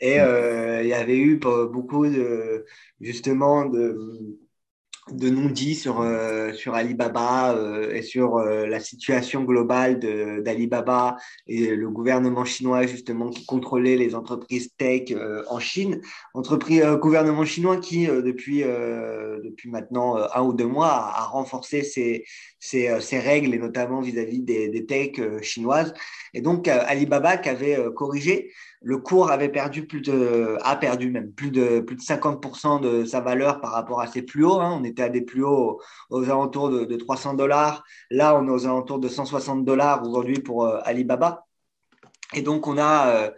Et 0.00 0.16
il 0.16 0.86
y 0.86 0.94
avait 0.94 1.18
eu 1.18 1.36
beaucoup 1.36 2.06
de, 2.06 2.64
justement, 3.00 3.64
de, 3.66 4.38
de 5.10 5.28
non-dits 5.28 5.74
sur, 5.74 6.00
euh, 6.00 6.52
sur 6.54 6.74
Alibaba 6.74 7.54
euh, 7.54 7.92
et 7.92 8.00
sur 8.00 8.36
euh, 8.36 8.66
la 8.66 8.80
situation 8.80 9.44
globale 9.44 9.98
d'Alibaba 10.42 11.16
et 11.46 11.76
le 11.76 11.90
gouvernement 11.90 12.44
chinois 12.44 12.86
justement 12.86 13.28
qui 13.28 13.44
contrôlait 13.44 13.96
les 13.96 14.14
entreprises 14.14 14.70
tech 14.76 15.12
en 15.48 15.58
Chine. 15.58 16.00
Entreprise, 16.32 16.84
gouvernement 17.00 17.44
chinois 17.44 17.76
qui 17.76 18.06
depuis, 18.06 18.62
depuis 18.62 19.70
maintenant 19.70 20.16
un 20.16 20.42
ou 20.42 20.52
deux 20.52 20.66
mois 20.66 20.88
a, 20.88 21.24
renforcé 21.26 21.82
ses, 21.82 22.24
ses, 22.58 23.00
ses, 23.00 23.18
règles 23.18 23.54
et 23.54 23.58
notamment 23.58 24.00
vis-à-vis 24.00 24.40
des, 24.40 24.68
des 24.68 24.86
tech 24.86 25.42
chinoises. 25.42 25.92
Et 26.32 26.40
donc, 26.40 26.68
Alibaba 26.68 27.36
qui 27.36 27.48
avait 27.48 27.78
corrigé, 27.94 28.52
le 28.84 28.98
cours 28.98 29.30
avait 29.30 29.48
perdu 29.48 29.86
plus 29.86 30.02
de, 30.02 30.58
a 30.62 30.76
perdu 30.76 31.10
même 31.10 31.32
plus 31.32 31.50
de, 31.50 31.80
plus 31.80 31.96
de 31.96 32.02
50% 32.02 32.80
de 32.80 33.04
sa 33.06 33.20
valeur 33.20 33.60
par 33.60 33.72
rapport 33.72 34.00
à 34.00 34.06
ses 34.06 34.22
plus 34.22 34.44
hauts. 34.44 34.60
Hein. 34.60 34.78
On 34.78 34.84
était 34.84 35.02
à 35.02 35.08
des 35.08 35.22
plus 35.22 35.42
hauts 35.42 35.80
aux, 36.10 36.24
alentours 36.24 36.68
de, 36.68 36.84
de 36.84 36.96
300 36.96 37.34
dollars. 37.34 37.82
Là, 38.10 38.38
on 38.38 38.46
est 38.46 38.50
aux 38.50 38.66
alentours 38.66 38.98
de 38.98 39.08
160 39.08 39.64
dollars 39.64 40.06
aujourd'hui 40.06 40.40
pour 40.40 40.66
Alibaba. 40.86 41.46
Et 42.34 42.42
donc, 42.42 42.66
on 42.66 42.78
a, 42.78 43.30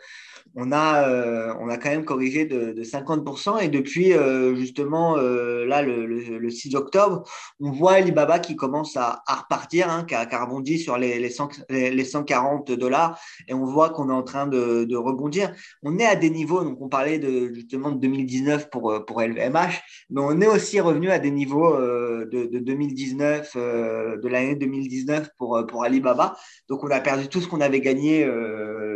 on 0.57 0.73
a, 0.73 1.07
euh, 1.09 1.55
on 1.61 1.69
a 1.69 1.77
quand 1.77 1.91
même 1.91 2.05
corrigé 2.05 2.47
de, 2.47 2.83
50%. 2.83 3.61
Et 3.63 3.69
depuis, 3.69 4.15
euh, 4.15 4.57
justement, 4.57 5.17
euh, 5.19 5.67
là, 5.67 5.83
le, 5.83 6.51
6 6.51 6.75
octobre, 6.75 7.25
on 7.61 7.71
voit 7.71 7.93
Alibaba 7.93 8.39
qui 8.39 8.57
commence 8.57 8.97
à, 8.97 9.23
repartir, 9.29 9.91
hein, 9.91 10.05
qui, 10.05 10.15
a, 10.15 10.25
rebondi 10.25 10.79
sur 10.79 10.97
les, 10.97 11.19
les, 11.19 12.05
140 12.05 12.73
dollars. 12.73 13.21
Et 13.49 13.55
on 13.55 13.67
voit 13.67 13.91
qu'on 13.91 14.09
est 14.09 14.15
en 14.15 14.23
train 14.23 14.47
de, 14.47 14.97
rebondir. 14.97 15.53
On 15.83 15.99
est 15.99 16.07
à 16.07 16.17
des 16.17 16.31
niveaux, 16.31 16.65
donc 16.65 16.81
on 16.81 16.89
parlait 16.89 17.21
justement 17.53 17.91
de 17.91 17.99
2019 18.01 18.71
pour, 18.71 19.05
pour 19.05 19.21
LVMH, 19.21 19.83
mais 20.09 20.23
on 20.23 20.41
est 20.41 20.47
aussi 20.47 20.81
revenu 20.81 21.11
à 21.11 21.19
des 21.19 21.31
niveaux 21.31 21.77
de, 21.77 22.59
2019, 22.59 23.57
de 23.57 24.29
l'année 24.29 24.55
2019 24.55 25.29
pour, 25.37 25.63
pour 25.67 25.85
Alibaba. 25.85 26.35
Donc, 26.71 26.83
on 26.83 26.91
a 26.91 27.01
perdu 27.01 27.29
tout 27.29 27.43
ce 27.43 27.49
qu'on 27.49 27.61
avait 27.61 27.81
gagné 27.81 28.27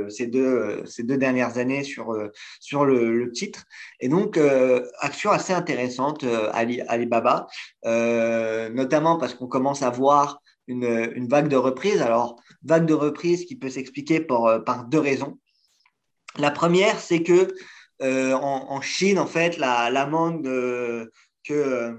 ces, 0.08 0.26
deux, 0.26 0.82
ces 0.86 1.02
deux 1.02 1.16
dernières 1.16 1.58
années 1.58 1.84
sur, 1.84 2.12
euh, 2.12 2.30
sur 2.60 2.84
le, 2.84 3.30
titre. 3.32 3.64
Et 4.00 4.08
donc, 4.08 4.36
euh, 4.36 4.86
action 5.00 5.30
assez 5.30 5.52
intéressante, 5.52 6.24
euh, 6.24 6.50
Ali, 6.52 6.80
Alibaba, 6.82 7.46
notamment 7.84 9.18
parce 9.18 9.34
qu'on 9.34 9.46
commence 9.46 9.82
à 9.82 9.90
voir 9.90 10.40
une, 10.66 11.12
une, 11.14 11.28
vague 11.28 11.48
de 11.48 11.56
reprise. 11.56 12.00
Alors, 12.02 12.36
vague 12.62 12.86
de 12.86 12.94
reprise 12.94 13.44
qui 13.44 13.56
peut 13.56 13.70
s'expliquer 13.70 14.20
par, 14.20 14.64
par 14.64 14.84
deux 14.84 15.00
raisons. 15.00 15.38
La 16.38 16.50
première, 16.50 16.98
c'est 17.00 17.22
que 17.22 17.52
en, 18.00 18.80
Chine, 18.80 19.18
en 19.18 19.26
fait, 19.26 19.58
l'amende 19.58 20.44
que, 21.46 21.98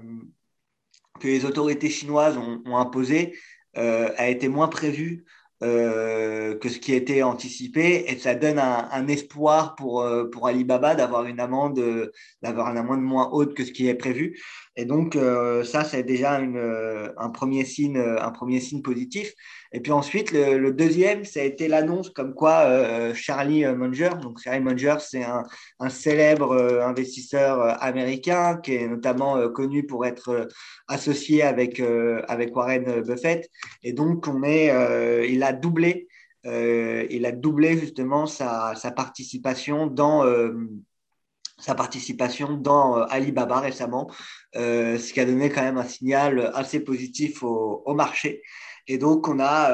que 1.20 1.26
les 1.26 1.44
autorités 1.44 1.90
chinoises 1.90 2.36
ont 2.38 2.76
imposée 2.76 3.38
a 3.74 4.28
été 4.28 4.48
moins 4.48 4.68
prévue 4.68 5.24
euh, 5.62 6.56
que 6.58 6.68
ce 6.68 6.78
qui 6.78 6.92
était 6.92 7.22
anticipé 7.22 8.04
et 8.08 8.18
ça 8.18 8.34
donne 8.34 8.58
un, 8.58 9.06
espoir 9.08 9.74
pour, 9.76 10.02
euh, 10.02 10.28
pour 10.28 10.48
Alibaba 10.48 10.94
d'avoir 10.94 11.24
une 11.24 11.40
amende 11.40 12.10
d'avoir 12.42 12.70
une 12.70 12.78
amende 12.78 13.00
moins 13.00 13.28
haute 13.30 13.54
que 13.54 13.64
ce 13.64 13.72
qui 13.72 13.88
est 13.88 13.94
prévu 13.94 14.40
et 14.76 14.84
donc 14.84 15.16
euh, 15.16 15.64
ça 15.64 15.84
c'est 15.84 16.02
déjà 16.02 16.40
une, 16.40 16.58
un 17.16 17.30
premier 17.30 17.64
signe 17.64 17.98
un 17.98 18.30
premier 18.30 18.60
signe 18.60 18.82
positif. 18.82 19.32
Et 19.72 19.80
puis 19.80 19.92
ensuite 19.92 20.32
le, 20.32 20.72
deuxième 20.72 21.24
ça 21.24 21.40
a 21.40 21.44
été 21.44 21.68
l'annonce 21.68 22.10
comme 22.10 22.34
quoi 22.34 23.14
Charlie 23.14 23.64
Munger 23.64 24.10
donc 24.20 24.40
Charlie 24.40 24.60
Munger 24.60 24.96
c'est 25.00 25.24
un, 25.24 25.44
célèbre 25.88 26.54
investisseur 26.82 27.82
américain 27.82 28.56
qui 28.62 28.74
est 28.74 28.88
notamment 28.88 29.48
connu 29.50 29.84
pour 29.84 30.06
être 30.06 30.48
associé 30.88 31.42
avec 31.42 31.82
Warren 32.54 33.02
Buffett. 33.02 33.50
Et 33.82 33.92
donc 33.92 34.26
on 34.28 34.42
est 34.42 34.70
il 35.28 35.42
a 35.42 35.52
doublé, 35.52 36.08
euh, 36.46 37.06
il 37.10 37.24
a 37.26 37.32
doublé 37.32 37.78
justement 37.78 38.26
sa, 38.26 38.74
participation 38.96 39.86
dans 39.86 40.24
euh, 40.24 40.52
sa 41.62 41.74
participation 41.74 42.56
dans 42.56 42.98
euh, 42.98 43.04
Alibaba 43.08 43.60
récemment, 43.60 44.10
ce 44.54 45.12
qui 45.12 45.20
a 45.20 45.24
donné 45.24 45.48
quand 45.48 45.62
même 45.62 45.78
un 45.78 45.84
signal 45.84 46.50
assez 46.54 46.80
positif 46.80 47.42
au, 47.42 47.94
marché. 47.94 48.42
Et 48.88 48.98
donc, 48.98 49.28
on 49.28 49.38
a 49.38 49.70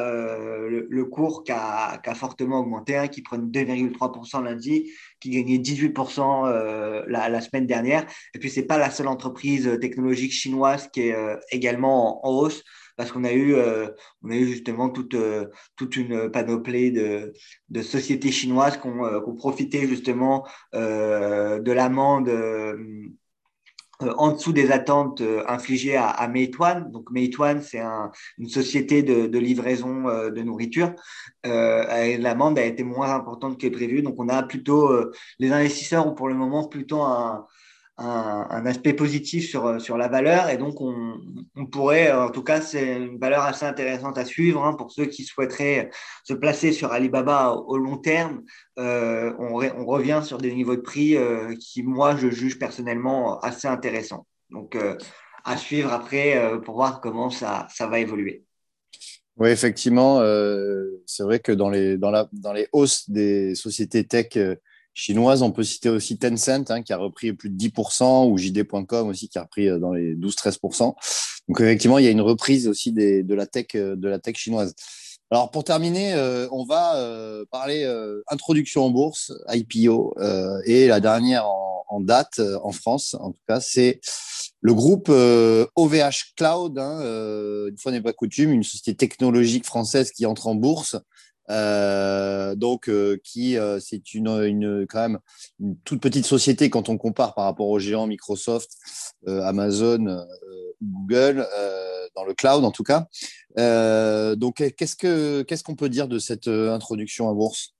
le, 0.69 1.05
cours 1.07 1.43
qui 1.43 1.51
a, 1.51 2.01
fortement 2.15 2.61
augmenté, 2.61 2.97
hein, 2.97 3.09
qui 3.09 3.23
prenait 3.23 3.65
2,3% 3.65 4.45
lundi, 4.45 4.93
qui 5.19 5.31
gagnait 5.31 5.57
18% 5.57 7.07
la, 7.09 7.41
semaine 7.41 7.67
dernière. 7.67 8.07
Et 8.35 8.39
puis, 8.39 8.51
ce 8.51 8.61
n'est 8.61 8.67
pas 8.67 8.79
la 8.79 8.91
seule 8.91 9.09
entreprise 9.09 9.79
technologique 9.81 10.33
chinoise 10.33 10.89
qui 10.93 11.09
est 11.09 11.17
également 11.51 12.25
en 12.25 12.31
hausse 12.31 12.63
parce 12.99 13.13
qu'on 13.13 13.25
a 13.25 13.33
eu, 13.33 13.55
euh, 13.55 13.89
on 14.23 14.31
a 14.31 14.35
eu 14.35 14.45
justement 14.45 14.91
toute, 14.91 15.15
euh, 15.15 15.47
toute 15.77 15.97
une 15.97 16.31
panoplie 16.31 16.91
de, 16.91 17.33
de 17.71 17.81
sociétés 17.81 18.33
chinoises 18.33 18.77
qui 18.77 18.89
ont, 18.89 19.05
euh, 19.07 19.21
profité 19.37 19.87
justement 19.87 20.45
de 20.73 21.73
l'amende 21.73 22.29
en 24.01 24.33
dessous 24.33 24.53
des 24.53 24.73
attentes 24.73 25.23
infligées 25.47 25.97
à, 25.97 26.09
à 26.09 26.27
Meituan. 26.27 26.91
Donc 26.91 27.11
Meituan, 27.13 27.61
c'est 27.63 27.81
une 28.39 28.49
société 28.49 29.05
de, 29.05 29.39
livraison 29.39 30.05
de 30.31 30.43
nourriture. 30.43 30.93
L'amende 31.45 32.59
a 32.59 32.65
été 32.65 32.83
moins 32.83 33.15
importante 33.15 33.61
que 33.61 33.69
prévu. 33.69 34.03
Donc 34.03 34.17
on 34.19 34.29
a 34.29 34.43
plutôt, 34.43 34.91
les 35.39 35.53
investisseurs 35.53 36.07
ont 36.07 36.15
pour 36.15 36.29
le 36.29 36.35
moment 36.35 36.67
plutôt 36.67 37.03
un, 37.03 37.47
un, 37.99 38.65
aspect 38.67 38.93
positif 38.93 39.49
sur, 39.49 39.81
sur 39.81 39.97
la 39.97 40.09
valeur 40.09 40.49
et 40.51 40.57
donc 40.57 40.81
on, 40.81 41.21
pourrait, 41.71 42.13
en 42.13 42.31
tout 42.31 42.45
cas 42.45 42.61
c'est 42.61 42.97
une 42.97 43.19
valeur 43.19 43.43
assez 43.43 43.67
intéressante 43.67 44.19
à 44.19 44.25
suivre 44.25 44.65
hein, 44.65 44.75
pour 44.75 44.93
ceux 44.93 45.07
qui 45.07 45.25
souhaiteraient 45.25 45.91
se 46.23 46.35
placer 46.35 46.73
sur 46.73 46.93
Alibaba 46.93 47.53
au, 47.53 47.77
long 47.77 47.97
terme. 47.97 48.43
Euh, 48.79 49.33
on, 49.39 49.85
revient 49.85 50.21
sur 50.25 50.39
des 50.39 50.55
niveaux 50.55 50.77
de 50.77 50.81
prix 50.81 51.17
euh, 51.17 51.55
qui 51.57 51.83
moi 51.83 52.15
je 52.17 52.31
juge 52.31 52.59
personnellement 52.59 53.41
assez 53.41 53.67
intéressants. 53.67 54.27
Donc 54.51 54.77
euh, 54.77 54.97
à 55.45 55.57
suivre 55.57 55.93
après 55.93 56.41
pour 56.65 56.77
voir 56.77 57.01
comment 57.01 57.31
ça, 57.31 57.67
ça 57.71 57.89
va 57.89 57.99
évoluer. 57.99 58.45
Oui, 59.37 59.51
effectivement, 59.51 60.21
c'est 61.07 61.23
vrai 61.23 61.39
que 61.39 61.53
dans 61.53 61.71
les, 61.71 61.97
dans, 61.97 62.11
la, 62.11 62.29
dans 62.33 62.53
les 62.53 62.69
hausses 62.73 63.09
des 63.09 63.55
sociétés 63.55 64.05
tech 64.05 64.37
chinoise. 64.99 65.43
On 65.43 65.53
peut 65.53 65.63
citer 65.63 65.89
aussi 65.89 66.19
Tencent 66.19 66.71
hein, 66.71 66.83
qui 66.83 66.93
a 66.93 66.97
repris 66.97 67.33
plus 67.33 67.51
de 67.51 67.57
10% 67.57 68.31
ou 68.31 68.37
JD.com 68.37 69.09
aussi 69.09 69.29
qui 69.29 69.39
a 69.39 69.43
repris 69.43 69.69
euh, 69.69 69.79
dans 69.79 69.93
les 69.93 70.15
12-13%. 70.17 70.95
Donc 71.49 71.61
effectivement, 71.61 71.99
il 71.99 72.05
y 72.05 72.09
a 72.09 72.11
une 72.11 72.21
reprise 72.21 72.69
aussi 72.69 72.93
de, 72.93 73.35
la 73.35 73.47
tech, 73.47 73.67
euh, 73.75 73.97
de 73.97 74.09
la 74.09 74.19
tech 74.19 74.37
chinoise. 74.37 74.75
Alors 75.31 75.51
pour 75.51 75.63
terminer, 75.63 76.15
euh, 76.15 76.49
on 76.51 76.65
va 76.65 76.95
parler 77.51 77.85
introduction 78.29 78.87
en 78.87 78.91
bourse, 78.91 79.33
IPO, 79.49 80.17
et 80.65 80.89
la 80.89 81.01
dernière 81.01 81.47
en, 81.47 82.01
date 82.01 82.41
en 82.63 82.73
France, 82.73 83.15
en 83.19 83.33
tout 83.33 83.43
cas, 83.47 83.61
c'est 83.61 84.01
le 84.63 84.73
groupe 84.73 85.11
OVH 85.11 86.33
Cloud. 86.35 86.79
Hein, 86.79 87.01
une 87.69 87.77
fois 87.77 87.93
n'est 87.93 88.01
pas 88.01 88.15
coutume, 88.15 88.53
une 88.53 88.63
société 88.63 88.95
technologique 88.95 89.67
française 89.67 90.13
qui 90.13 90.25
entre 90.25 90.47
en 90.47 90.55
bourse. 90.55 90.97
Euh, 91.51 92.55
donc, 92.55 92.89
euh, 92.89 93.19
qui 93.25 93.57
euh, 93.57 93.81
c'est 93.81 94.15
une, 94.15 94.29
une, 94.29 94.87
quand 94.89 95.01
même 95.01 95.19
une 95.61 95.77
toute 95.85 96.01
petite 96.01 96.27
société 96.27 96.71
quand 96.71 96.89
on 96.89 96.99
compare 96.99 97.35
par 97.35 97.45
rapport 97.45 97.69
aux 97.69 97.79
géants 97.79 98.07
Microsoft, 98.07 98.71
Amazon, 99.27 100.27
Google, 100.83 101.47
dans 102.15 102.25
le 102.25 102.35
cloud 102.35 102.65
en 102.65 102.71
tout 102.71 102.85
cas. 102.85 103.07
donc, 104.37 104.57
qu'est-ce 104.77 104.97
que 104.97 105.43
qu'est-ce 105.43 105.65
qu'on 105.65 105.77
peut 105.77 105.89
dire 105.89 106.09
de 106.09 106.19
cette 106.19 106.49
introduction 106.49 107.29
à 107.31 107.35
bourse? 107.35 107.75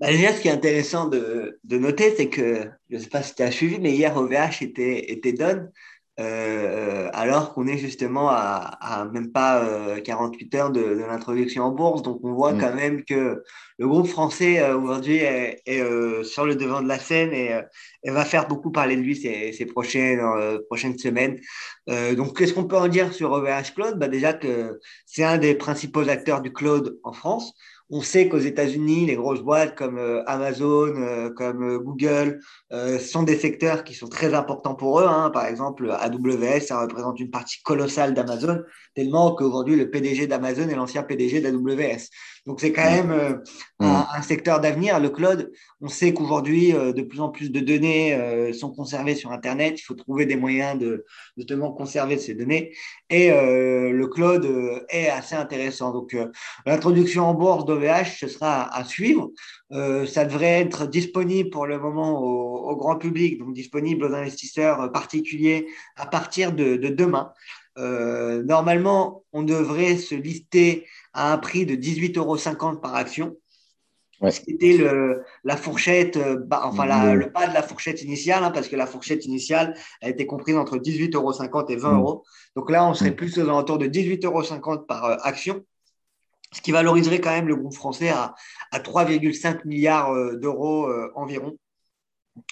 Bah, 0.00 0.12
déjà, 0.12 0.32
ce 0.32 0.40
qui 0.40 0.46
est 0.46 0.52
intéressant 0.52 1.08
de, 1.08 1.58
de 1.64 1.76
noter, 1.78 2.14
c'est 2.16 2.28
que, 2.28 2.70
je 2.88 2.96
ne 2.96 3.00
sais 3.00 3.08
pas 3.08 3.22
si 3.22 3.34
tu 3.34 3.42
as 3.42 3.50
suivi, 3.50 3.80
mais 3.80 3.92
hier, 3.92 4.16
OVH 4.16 4.62
était, 4.62 5.10
était 5.10 5.32
done. 5.32 5.72
Euh, 6.20 7.10
alors 7.12 7.54
qu'on 7.54 7.68
est 7.68 7.78
justement 7.78 8.28
à, 8.28 9.08
même 9.12 9.30
pas 9.30 9.64
48 10.04 10.54
euh, 10.54 10.58
heures 10.58 10.70
de, 10.70 10.80
l'introduction 10.80 11.62
en 11.62 11.70
bourse. 11.70 12.02
Donc 12.02 12.20
on 12.24 12.32
voit 12.32 12.54
mm. 12.54 12.60
quand 12.60 12.74
même 12.74 13.04
que 13.04 13.44
le 13.78 13.86
groupe 13.86 14.08
français 14.08 14.58
euh, 14.58 14.76
aujourd'hui 14.76 15.18
est, 15.18 15.62
sur 16.24 16.44
le 16.44 16.56
devant 16.56 16.82
de 16.82 16.88
la 16.88 16.98
scène 16.98 17.32
et, 17.32 18.10
va 18.10 18.24
faire 18.24 18.48
beaucoup 18.48 18.72
parler 18.72 18.96
de 18.96 19.02
lui 19.02 19.14
ces, 19.14 19.66
prochaines, 19.66 20.20
prochaines 20.66 20.98
semaines. 20.98 21.38
donc 22.16 22.36
qu'est-ce 22.36 22.52
qu'on 22.54 22.66
peut 22.66 22.76
en 22.76 22.88
dire 22.88 23.12
sur 23.12 23.30
OVH 23.32 23.74
Cloud 23.76 23.98
bah, 23.98 24.08
Déjà 24.08 24.32
que 24.32 24.80
c'est 25.06 25.24
un 25.24 25.38
des 25.38 25.54
principaux 25.54 26.08
acteurs 26.08 26.40
du 26.40 26.52
cloud 26.52 26.98
en 27.04 27.12
France. 27.12 27.54
On 27.90 28.02
sait 28.02 28.28
qu'aux 28.28 28.38
États-Unis, 28.38 29.06
les 29.06 29.16
grosses 29.16 29.40
boîtes 29.40 29.74
comme 29.74 29.96
euh, 29.96 30.22
Amazon, 30.26 30.94
euh, 30.96 31.30
comme 31.30 31.62
euh, 31.62 31.78
Google, 31.78 32.40
sont 33.00 33.22
des 33.22 33.36
secteurs 33.36 33.82
qui 33.82 33.94
sont 33.94 34.08
très 34.08 34.34
importants 34.34 34.74
pour 34.74 35.00
eux. 35.00 35.06
Hein. 35.06 35.30
Par 35.30 35.46
exemple, 35.46 35.90
AWS, 35.90 36.60
ça 36.60 36.82
représente 36.82 37.18
une 37.18 37.30
partie 37.30 37.62
colossale 37.62 38.12
d'Amazon, 38.12 38.62
tellement 38.94 39.34
qu'aujourd'hui, 39.34 39.76
le 39.76 39.90
PDG 39.90 40.26
d'Amazon 40.26 40.68
est 40.68 40.74
l'ancien 40.74 41.02
PDG 41.02 41.40
d'AWS. 41.40 42.08
Donc, 42.48 42.60
c'est 42.60 42.72
quand 42.72 42.90
même 42.90 43.40
mm. 43.78 43.84
un, 43.84 44.22
secteur 44.22 44.60
d'avenir. 44.60 44.98
Le 44.98 45.10
cloud, 45.10 45.52
on 45.80 45.86
sait 45.86 46.12
qu'aujourd'hui, 46.12 46.72
de 46.72 47.02
plus 47.02 47.20
en 47.20 47.28
plus 47.28 47.52
de 47.52 47.60
données 47.60 48.52
sont 48.52 48.72
conservées 48.72 49.14
sur 49.14 49.30
Internet. 49.30 49.78
Il 49.78 49.84
faut 49.84 49.94
trouver 49.94 50.26
des 50.26 50.34
moyens 50.36 50.76
de 50.78 51.04
justement 51.36 51.70
conserver 51.72 52.18
ces 52.18 52.34
données. 52.34 52.74
Et 53.10 53.30
le 53.30 54.06
cloud 54.06 54.48
est 54.88 55.08
assez 55.08 55.36
intéressant. 55.36 55.92
Donc, 55.92 56.16
l'introduction 56.66 57.26
en 57.26 57.34
bourse 57.34 57.64
de 57.64 57.78
ce 58.18 58.28
sera 58.28 58.74
à, 58.74 58.84
suivre. 58.84 59.30
Euh, 59.72 60.06
ça 60.06 60.24
devrait 60.24 60.60
être 60.60 60.86
disponible 60.86 61.50
pour 61.50 61.66
le 61.66 61.78
moment 61.78 62.20
au, 62.20 62.76
grand 62.76 62.96
public, 62.96 63.38
donc 63.38 63.54
disponible 63.54 64.04
aux 64.04 64.14
investisseurs 64.14 64.90
particuliers 64.92 65.66
à 65.96 66.06
partir 66.06 66.52
de, 66.52 66.76
demain. 66.76 67.32
Normalement, 67.78 69.24
on 69.32 69.42
devrait 69.42 69.96
se 69.96 70.14
lister 70.14 70.86
à 71.12 71.32
un 71.32 71.38
prix 71.38 71.66
de 71.66 71.74
18,50 71.74 72.18
euros 72.18 72.76
par 72.76 72.94
action. 72.94 73.36
Ce 74.20 74.40
qui 74.40 74.52
était 74.52 74.76
le, 74.76 75.22
la 75.44 75.56
fourchette, 75.56 76.16
euh, 76.16 76.44
enfin 76.50 76.86
la, 76.86 77.14
le 77.14 77.26
bas 77.26 77.46
de 77.46 77.54
la 77.54 77.62
fourchette 77.62 78.02
initiale, 78.02 78.42
hein, 78.42 78.50
parce 78.50 78.66
que 78.66 78.74
la 78.74 78.86
fourchette 78.86 79.24
initiale 79.26 79.74
a 80.02 80.08
été 80.08 80.26
comprise 80.26 80.56
entre 80.56 80.76
18,50 80.76 81.14
euros 81.14 81.68
et 81.68 81.76
20 81.76 81.98
euros. 81.98 82.24
Donc 82.56 82.70
là, 82.70 82.84
on 82.88 82.94
serait 82.94 83.12
plus 83.12 83.38
aux 83.38 83.42
alentours 83.42 83.78
de 83.78 83.86
18,50 83.86 84.26
euros 84.26 84.78
par 84.78 85.04
euh, 85.04 85.16
action, 85.22 85.64
ce 86.52 86.60
qui 86.60 86.72
valoriserait 86.72 87.20
quand 87.20 87.30
même 87.30 87.46
le 87.46 87.54
groupe 87.54 87.74
français 87.74 88.08
à, 88.08 88.34
à 88.72 88.80
3,5 88.80 89.60
milliards 89.66 90.10
euh, 90.10 90.34
d'euros 90.36 90.90
environ. 91.14 91.56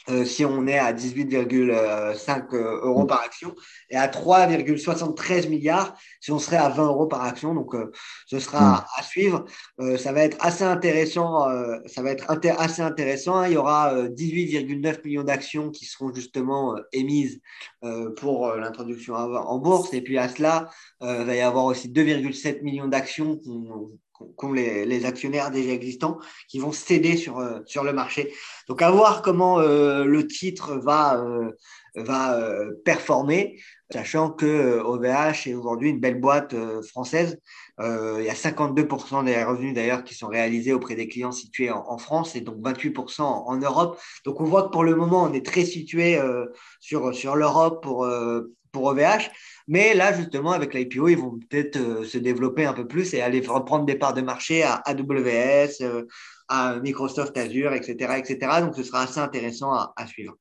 Euh, 0.08 0.24
si 0.24 0.44
on 0.44 0.66
est 0.66 0.78
à 0.78 0.92
18,5 0.92 2.54
euh, 2.54 2.80
euros 2.82 3.06
par 3.06 3.22
action 3.22 3.54
et 3.90 3.96
à 3.96 4.06
3,73 4.06 5.48
milliards 5.48 5.96
si 6.20 6.30
on 6.30 6.38
serait 6.38 6.56
à 6.56 6.68
20 6.68 6.86
euros 6.86 7.06
par 7.06 7.22
action. 7.22 7.54
Donc, 7.54 7.74
euh, 7.74 7.90
ce 8.26 8.38
sera 8.38 8.60
hmm. 8.60 8.84
à 8.96 9.02
suivre. 9.02 9.44
ça 9.98 10.12
va 10.12 10.22
être 10.22 10.36
assez 10.40 10.64
intéressant. 10.64 11.46
ça 11.86 12.02
va 12.02 12.10
être 12.10 12.24
assez 12.28 12.82
intéressant. 12.82 13.44
Il 13.44 13.52
y 13.52 13.56
aura 13.56 13.94
18,9 14.08 15.04
millions 15.04 15.24
d'actions 15.24 15.70
qui 15.70 15.84
seront 15.84 16.12
justement 16.12 16.76
émises 16.92 17.40
pour 18.16 18.54
l'introduction 18.54 19.14
en 19.14 19.58
bourse. 19.58 19.92
Et 19.94 20.02
puis 20.02 20.18
à 20.18 20.28
cela, 20.28 20.70
il 21.00 21.24
va 21.24 21.34
y 21.34 21.40
avoir 21.40 21.64
aussi 21.66 21.88
2,7 21.88 22.62
millions 22.62 22.88
d'actions 22.88 23.40
qu'ont 24.36 24.52
les, 24.52 25.04
actionnaires 25.04 25.50
déjà 25.50 25.72
existants 25.72 26.18
qui 26.48 26.58
vont 26.58 26.72
céder 26.72 27.16
sur, 27.16 27.38
euh, 27.38 27.60
sur 27.66 27.84
le 27.84 27.92
marché. 27.92 28.32
Donc 28.68 28.82
à 28.82 28.90
voir 28.90 29.22
comment 29.22 29.60
euh, 29.60 30.04
le 30.04 30.26
titre 30.26 30.76
va, 30.76 31.20
euh, 31.20 31.52
va 31.94 32.38
performer, 32.84 33.60
sachant 33.90 34.30
que 34.30 34.80
OVH 34.80 35.48
est 35.48 35.54
aujourd'hui 35.54 35.90
une 35.90 36.00
belle 36.00 36.20
boîte 36.20 36.54
française. 36.82 37.38
il 37.78 38.24
y 38.24 38.28
a 38.28 38.34
52% 38.34 39.24
des 39.24 39.42
revenus 39.44 39.74
d'ailleurs 39.74 40.04
qui 40.04 40.14
sont 40.14 40.28
réalisés 40.28 40.72
auprès 40.72 40.94
des 40.94 41.08
clients 41.08 41.32
situés 41.32 41.70
en, 41.70 41.96
France 41.96 42.36
et 42.36 42.42
donc 42.42 42.56
28% 42.58 43.22
en, 43.22 43.56
Europe. 43.56 43.98
Donc 44.24 44.40
on 44.40 44.44
voit 44.44 44.64
que 44.64 44.70
pour 44.70 44.84
le 44.84 44.94
moment, 44.94 45.22
on 45.22 45.32
est 45.32 45.44
très 45.44 45.64
situé 45.64 46.20
sur, 46.80 47.14
sur 47.14 47.34
l'Europe 47.34 47.82
pour, 47.82 48.06
pour 48.76 48.84
OVH. 48.84 49.30
Mais 49.68 49.94
là, 49.94 50.12
justement, 50.12 50.52
avec 50.52 50.74
l'IPO, 50.74 51.08
ils 51.08 51.16
vont 51.16 51.38
peut-être 51.48 51.76
euh, 51.76 52.04
se 52.04 52.18
développer 52.18 52.66
un 52.66 52.74
peu 52.74 52.86
plus 52.86 53.14
et 53.14 53.22
aller 53.22 53.40
reprendre 53.40 53.86
des 53.86 53.96
parts 53.96 54.14
de 54.14 54.20
marché 54.20 54.62
à 54.62 54.82
AWS, 54.84 55.80
euh, 55.80 56.04
à 56.48 56.78
Microsoft 56.80 57.36
Azure, 57.38 57.72
etc., 57.72 58.18
etc. 58.18 58.60
Donc, 58.60 58.76
ce 58.76 58.82
sera 58.82 59.02
assez 59.02 59.18
intéressant 59.18 59.72
à, 59.72 60.06
suivre. 60.06 60.34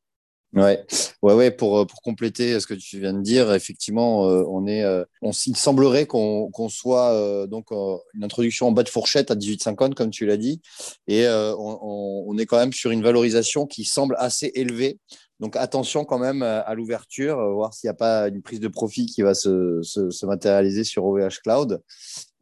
Ouais, 0.53 0.85
ouais, 1.21 1.33
ouais. 1.33 1.51
Pour, 1.51 1.79
euh, 1.79 1.85
pour 1.85 2.01
compléter 2.01 2.59
ce 2.59 2.67
que 2.67 2.73
tu 2.73 2.99
viens 2.99 3.13
de 3.13 3.21
dire, 3.21 3.53
effectivement, 3.53 4.21
on 4.21 4.67
est, 4.67 4.85
on, 5.21 5.31
il 5.31 5.57
semblerait 5.57 6.05
qu'on 6.05 6.69
soit 6.69 7.47
donc 7.47 7.71
une 7.71 8.23
introduction 8.23 8.67
en 8.67 8.71
bas 8.71 8.83
de 8.83 8.89
fourchette 8.89 9.31
à 9.31 9.35
18,50 9.35 9.95
comme 9.95 10.11
tu 10.11 10.25
l'as 10.25 10.37
dit, 10.37 10.61
et 11.07 11.25
on, 11.27 12.29
on, 12.29 12.37
est 12.37 12.45
quand 12.45 12.59
même 12.59 12.73
sur 12.73 12.91
une 12.91 13.01
valorisation 13.01 13.65
qui 13.65 13.83
semble 13.85 14.15
assez 14.19 14.51
élevée 14.55 14.99
donc 15.39 15.55
attention 15.55 16.05
quand 16.05 16.19
même 16.19 16.43
à 16.43 16.73
l'ouverture, 16.75 17.37
voir 17.53 17.73
s'il 17.73 17.87
n'y 17.87 17.91
a 17.91 17.95
pas 17.95 18.27
une 18.29 18.41
prise 18.41 18.59
de 18.59 18.67
profit 18.67 19.05
qui 19.05 19.21
va 19.21 19.33
se, 19.33 19.81
se 19.83 20.25
matérialiser 20.25 20.83
sur 20.83 21.05
OVH 21.05 21.41
Cloud. 21.43 21.81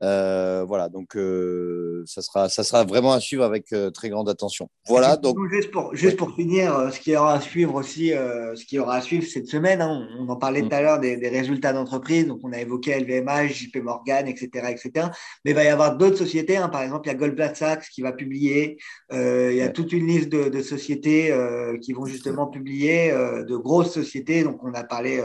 Euh, 0.03 0.65
voilà, 0.67 0.89
donc 0.89 1.15
euh, 1.15 2.03
ça, 2.05 2.22
sera, 2.22 2.50
ça 2.50 2.63
sera 2.63 2.83
vraiment 2.83 3.13
à 3.13 3.22
suivre 3.22 3.43
avec 3.43 3.72
euh, 3.72 3.89
très 3.89 4.10
grande 4.10 4.27
attention. 4.27 4.69
Voilà, 4.88 5.15
donc. 5.15 5.38
Juste 5.50 5.72
pour, 5.72 5.95
juste 5.95 6.17
pour 6.17 6.36
finir, 6.36 6.91
ce 6.91 7.00
qu'il 7.00 7.13
y 7.13 7.15
aura 7.15 7.36
à 7.36 7.41
suivre 7.41 7.75
aussi, 7.75 8.10
ce 8.10 8.65
qu'il 8.65 8.77
y 8.77 8.79
aura 8.79 8.95
à 8.95 9.01
suivre 9.01 9.25
cette 9.25 9.48
semaine, 9.48 9.81
hein, 9.81 10.07
on, 10.19 10.27
en 10.27 10.36
parlait 10.36 10.62
mm. 10.62 10.69
tout 10.69 10.75
à 10.75 10.81
l'heure 10.81 11.00
des, 11.00 11.29
résultats 11.29 11.72
d'entreprise, 11.72 12.27
donc 12.27 12.39
on 12.43 12.51
a 12.51 12.60
évoqué 12.60 13.00
LVMH, 13.00 13.53
JP 13.53 13.77
Morgan, 13.77 14.27
etc. 14.27 14.67
etc. 14.69 15.07
Mais 15.45 15.51
il 15.51 15.55
va 15.55 15.63
y 15.63 15.67
avoir 15.67 15.98
d'autres 15.98 16.17
sociétés, 16.17 16.57
hein. 16.57 16.69
par 16.69 16.81
exemple, 16.81 17.07
il 17.07 17.12
y 17.12 17.15
a 17.15 17.17
Goldman 17.17 17.55
Sachs 17.55 17.88
qui 17.89 18.01
va 18.01 18.12
publier, 18.12 18.77
il 19.12 19.55
y 19.55 19.62
a 19.62 19.69
toute 19.69 19.93
une 19.93 20.07
liste 20.07 20.29
de, 20.29 20.50
de 20.50 20.62
sociétés 20.62 21.33
qui 21.81 21.93
vont 21.93 22.05
justement 22.05 22.48
publier, 22.48 23.12
de 23.12 23.55
grosses 23.55 23.93
sociétés, 23.93 24.43
donc 24.43 24.62
on 24.63 24.74
a 24.74 24.83
parlé 24.83 25.24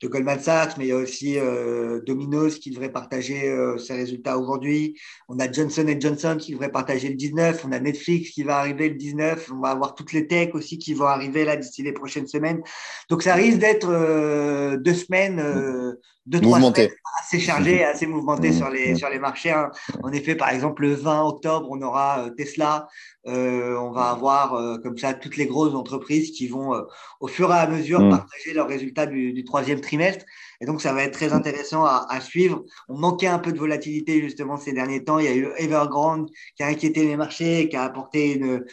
de 0.00 0.08
Goldman 0.08 0.38
Sachs, 0.38 0.76
mais 0.78 0.84
il 0.84 0.88
y 0.88 0.92
a 0.92 0.96
aussi 0.96 1.38
euh, 1.38 2.00
Domino's 2.06 2.58
qui 2.58 2.70
devrait 2.70 2.92
partager 2.92 3.48
euh, 3.48 3.78
ses 3.78 3.94
résultats 3.94 4.38
aujourd'hui. 4.38 4.96
On 5.28 5.38
a 5.40 5.50
Johnson 5.50 5.86
Johnson 5.98 6.36
qui 6.38 6.52
devrait 6.52 6.70
partager 6.70 7.08
le 7.08 7.14
19. 7.14 7.64
On 7.66 7.72
a 7.72 7.80
Netflix 7.80 8.30
qui 8.30 8.44
va 8.44 8.58
arriver 8.58 8.88
le 8.90 8.94
19. 8.94 9.50
On 9.52 9.60
va 9.60 9.70
avoir 9.70 9.94
toutes 9.94 10.12
les 10.12 10.26
techs 10.26 10.54
aussi 10.54 10.78
qui 10.78 10.94
vont 10.94 11.06
arriver 11.06 11.44
là 11.44 11.56
d'ici 11.56 11.82
les 11.82 11.92
prochaines 11.92 12.28
semaines. 12.28 12.62
Donc 13.10 13.22
ça 13.22 13.34
risque 13.34 13.58
d'être 13.58 13.88
euh, 13.90 14.76
deux 14.76 14.94
semaines 14.94 15.96
deux, 16.26 16.40
trois 16.40 16.60
semaines 16.60 16.90
assez 17.20 17.40
chargé, 17.40 17.82
assez 17.84 18.06
mouvementé 18.06 18.52
sur 18.52 18.68
les, 18.68 18.94
sur 18.94 19.08
les 19.08 19.18
marchés. 19.18 19.50
Hein. 19.50 19.70
En 20.02 20.12
effet, 20.12 20.34
par 20.34 20.50
exemple, 20.50 20.82
le 20.82 20.92
20 20.92 21.22
octobre, 21.22 21.68
on 21.70 21.80
aura 21.80 22.28
Tesla. 22.36 22.86
On 23.28 23.90
va 23.90 24.10
avoir 24.10 24.80
comme 24.82 24.96
ça 24.98 25.14
toutes 25.14 25.36
les 25.36 25.46
grosses 25.46 25.74
entreprises 25.74 26.30
qui 26.30 26.48
vont 26.48 26.72
au 27.20 27.26
fur 27.26 27.52
et 27.52 27.58
à 27.58 27.66
mesure 27.66 28.00
mm. 28.00 28.10
partager 28.10 28.54
leurs 28.54 28.68
résultats 28.68 29.06
du, 29.06 29.32
du 29.32 29.44
troisième 29.44 29.80
trimestre. 29.80 30.24
Et 30.60 30.66
donc, 30.66 30.80
ça 30.80 30.92
va 30.92 31.04
être 31.04 31.12
très 31.12 31.32
intéressant 31.32 31.84
à, 31.84 32.20
suivre. 32.20 32.64
On 32.88 32.98
manquait 32.98 33.28
un 33.28 33.38
peu 33.38 33.52
de 33.52 33.58
volatilité 33.58 34.20
justement 34.20 34.56
ces 34.56 34.72
derniers 34.72 35.04
temps. 35.04 35.20
Il 35.20 35.24
y 35.24 35.28
a 35.28 35.34
eu 35.34 35.48
Evergrande 35.56 36.30
qui 36.56 36.64
a 36.64 36.66
inquiété 36.66 37.04
les 37.04 37.16
marchés, 37.16 37.68
qui 37.68 37.76
a 37.76 37.84
apporté 37.84 38.32
une, 38.34 38.64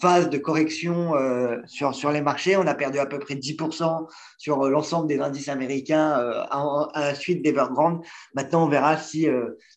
phase 0.00 0.30
de 0.30 0.38
correction 0.38 1.14
euh, 1.14 1.56
sur, 1.66 1.94
sur 1.94 2.10
les 2.10 2.22
marchés. 2.22 2.56
On 2.56 2.66
a 2.66 2.74
perdu 2.74 2.98
à 2.98 3.06
peu 3.06 3.18
près 3.18 3.36
10% 3.36 4.08
sur 4.36 4.62
euh, 4.62 4.70
l'ensemble 4.70 5.06
des 5.06 5.20
indices 5.20 5.48
américains 5.48 6.18
euh, 6.18 6.42
à, 6.50 6.90
la 6.96 7.14
suite 7.14 7.42
d'Evergrande. 7.42 8.04
Maintenant, 8.34 8.64
on 8.64 8.68
verra 8.68 8.96
si 8.96 9.28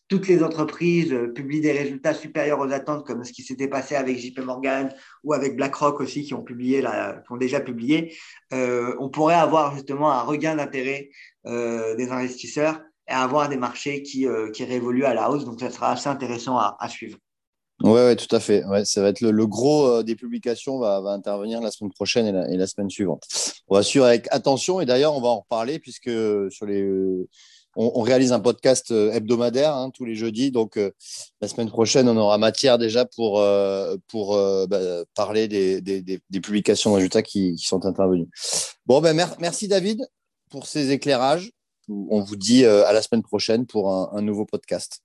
toutes 0.08 0.26
les 0.26 0.42
entreprises 0.42 1.16
publient 1.34 1.60
des 1.60 1.72
résultats 1.72 2.14
supérieurs 2.14 2.58
aux 2.58 2.72
attentes, 2.72 3.06
comme 3.06 3.24
ce 3.24 3.32
qui 3.32 3.42
s'était 3.42 3.68
passé 3.68 3.94
avec 3.94 4.18
JP 4.18 4.40
Morgan 4.40 4.92
ou 5.22 5.32
avec 5.32 5.56
BlackRock 5.56 6.00
aussi, 6.00 6.24
qui 6.24 6.34
ont 6.34 6.42
publié, 6.42 6.80
qui 6.80 7.32
ont 7.32 7.36
déjà 7.36 7.60
publié. 7.60 8.14
on 8.52 9.08
pourrait 9.08 9.34
avoir 9.34 9.74
justement 9.74 10.12
un 10.12 10.22
regain 10.22 10.56
d'intérêt 10.56 11.10
des 11.44 12.08
investisseurs 12.10 12.80
et 13.08 13.12
avoir 13.12 13.48
des 13.48 13.56
marchés 13.56 14.02
qui, 14.02 14.26
euh, 14.26 14.50
qui 14.50 14.64
révoluent 14.64 15.04
à 15.04 15.14
la 15.14 15.30
hausse. 15.30 15.44
Donc, 15.44 15.60
ça 15.60 15.70
sera 15.70 15.92
assez 15.92 16.08
intéressant 16.08 16.56
à, 16.56 16.88
suivre. 16.88 17.18
Oui, 17.82 17.92
ouais, 17.92 18.16
tout 18.16 18.34
à 18.34 18.40
fait. 18.40 18.64
Ouais, 18.66 18.84
ça 18.84 19.02
va 19.02 19.08
être 19.08 19.20
le, 19.20 19.46
gros 19.46 19.86
euh, 19.86 20.02
des 20.02 20.14
publications 20.14 20.78
va, 20.78 21.00
va, 21.00 21.10
intervenir 21.10 21.60
la 21.60 21.70
semaine 21.70 21.92
prochaine 21.92 22.26
et 22.48 22.56
la, 22.56 22.66
semaine 22.66 22.90
suivante. 22.90 23.24
On 23.66 23.74
va 23.74 23.82
suivre 23.82 24.04
avec 24.04 24.28
attention 24.30 24.80
et 24.80 24.86
d'ailleurs, 24.86 25.16
on 25.16 25.20
va 25.20 25.28
en 25.28 25.40
reparler 25.40 25.80
puisque 25.80 26.10
sur 26.50 26.64
les, 26.66 26.88
on, 27.74 28.02
réalise 28.02 28.32
un 28.32 28.38
podcast 28.38 28.92
hebdomadaire 28.92 29.74
hein, 29.74 29.90
tous 29.90 30.04
les 30.04 30.14
jeudis. 30.14 30.52
Donc, 30.52 30.78
la 31.40 31.48
semaine 31.48 31.70
prochaine, 31.70 32.08
on 32.08 32.16
aura 32.16 32.38
matière 32.38 32.78
déjà 32.78 33.04
pour, 33.04 33.44
pour 34.06 34.36
bah, 34.68 35.04
parler 35.16 35.48
des, 35.48 35.80
des, 35.80 36.02
des, 36.02 36.40
publications 36.40 36.90
de 36.90 36.96
résultats 36.96 37.22
qui, 37.22 37.56
qui, 37.56 37.64
sont 37.64 37.84
intervenues. 37.84 38.28
Bon, 38.86 39.00
ben, 39.00 39.16
merci 39.40 39.66
David 39.66 40.06
pour 40.52 40.66
ces 40.66 40.92
éclairages. 40.92 41.50
On 41.88 42.20
vous 42.20 42.36
dit 42.36 42.64
euh, 42.64 42.86
à 42.86 42.92
la 42.92 43.02
semaine 43.02 43.22
prochaine 43.22 43.66
pour 43.66 43.90
un, 43.90 44.10
un 44.12 44.22
nouveau 44.22 44.44
podcast. 44.44 45.02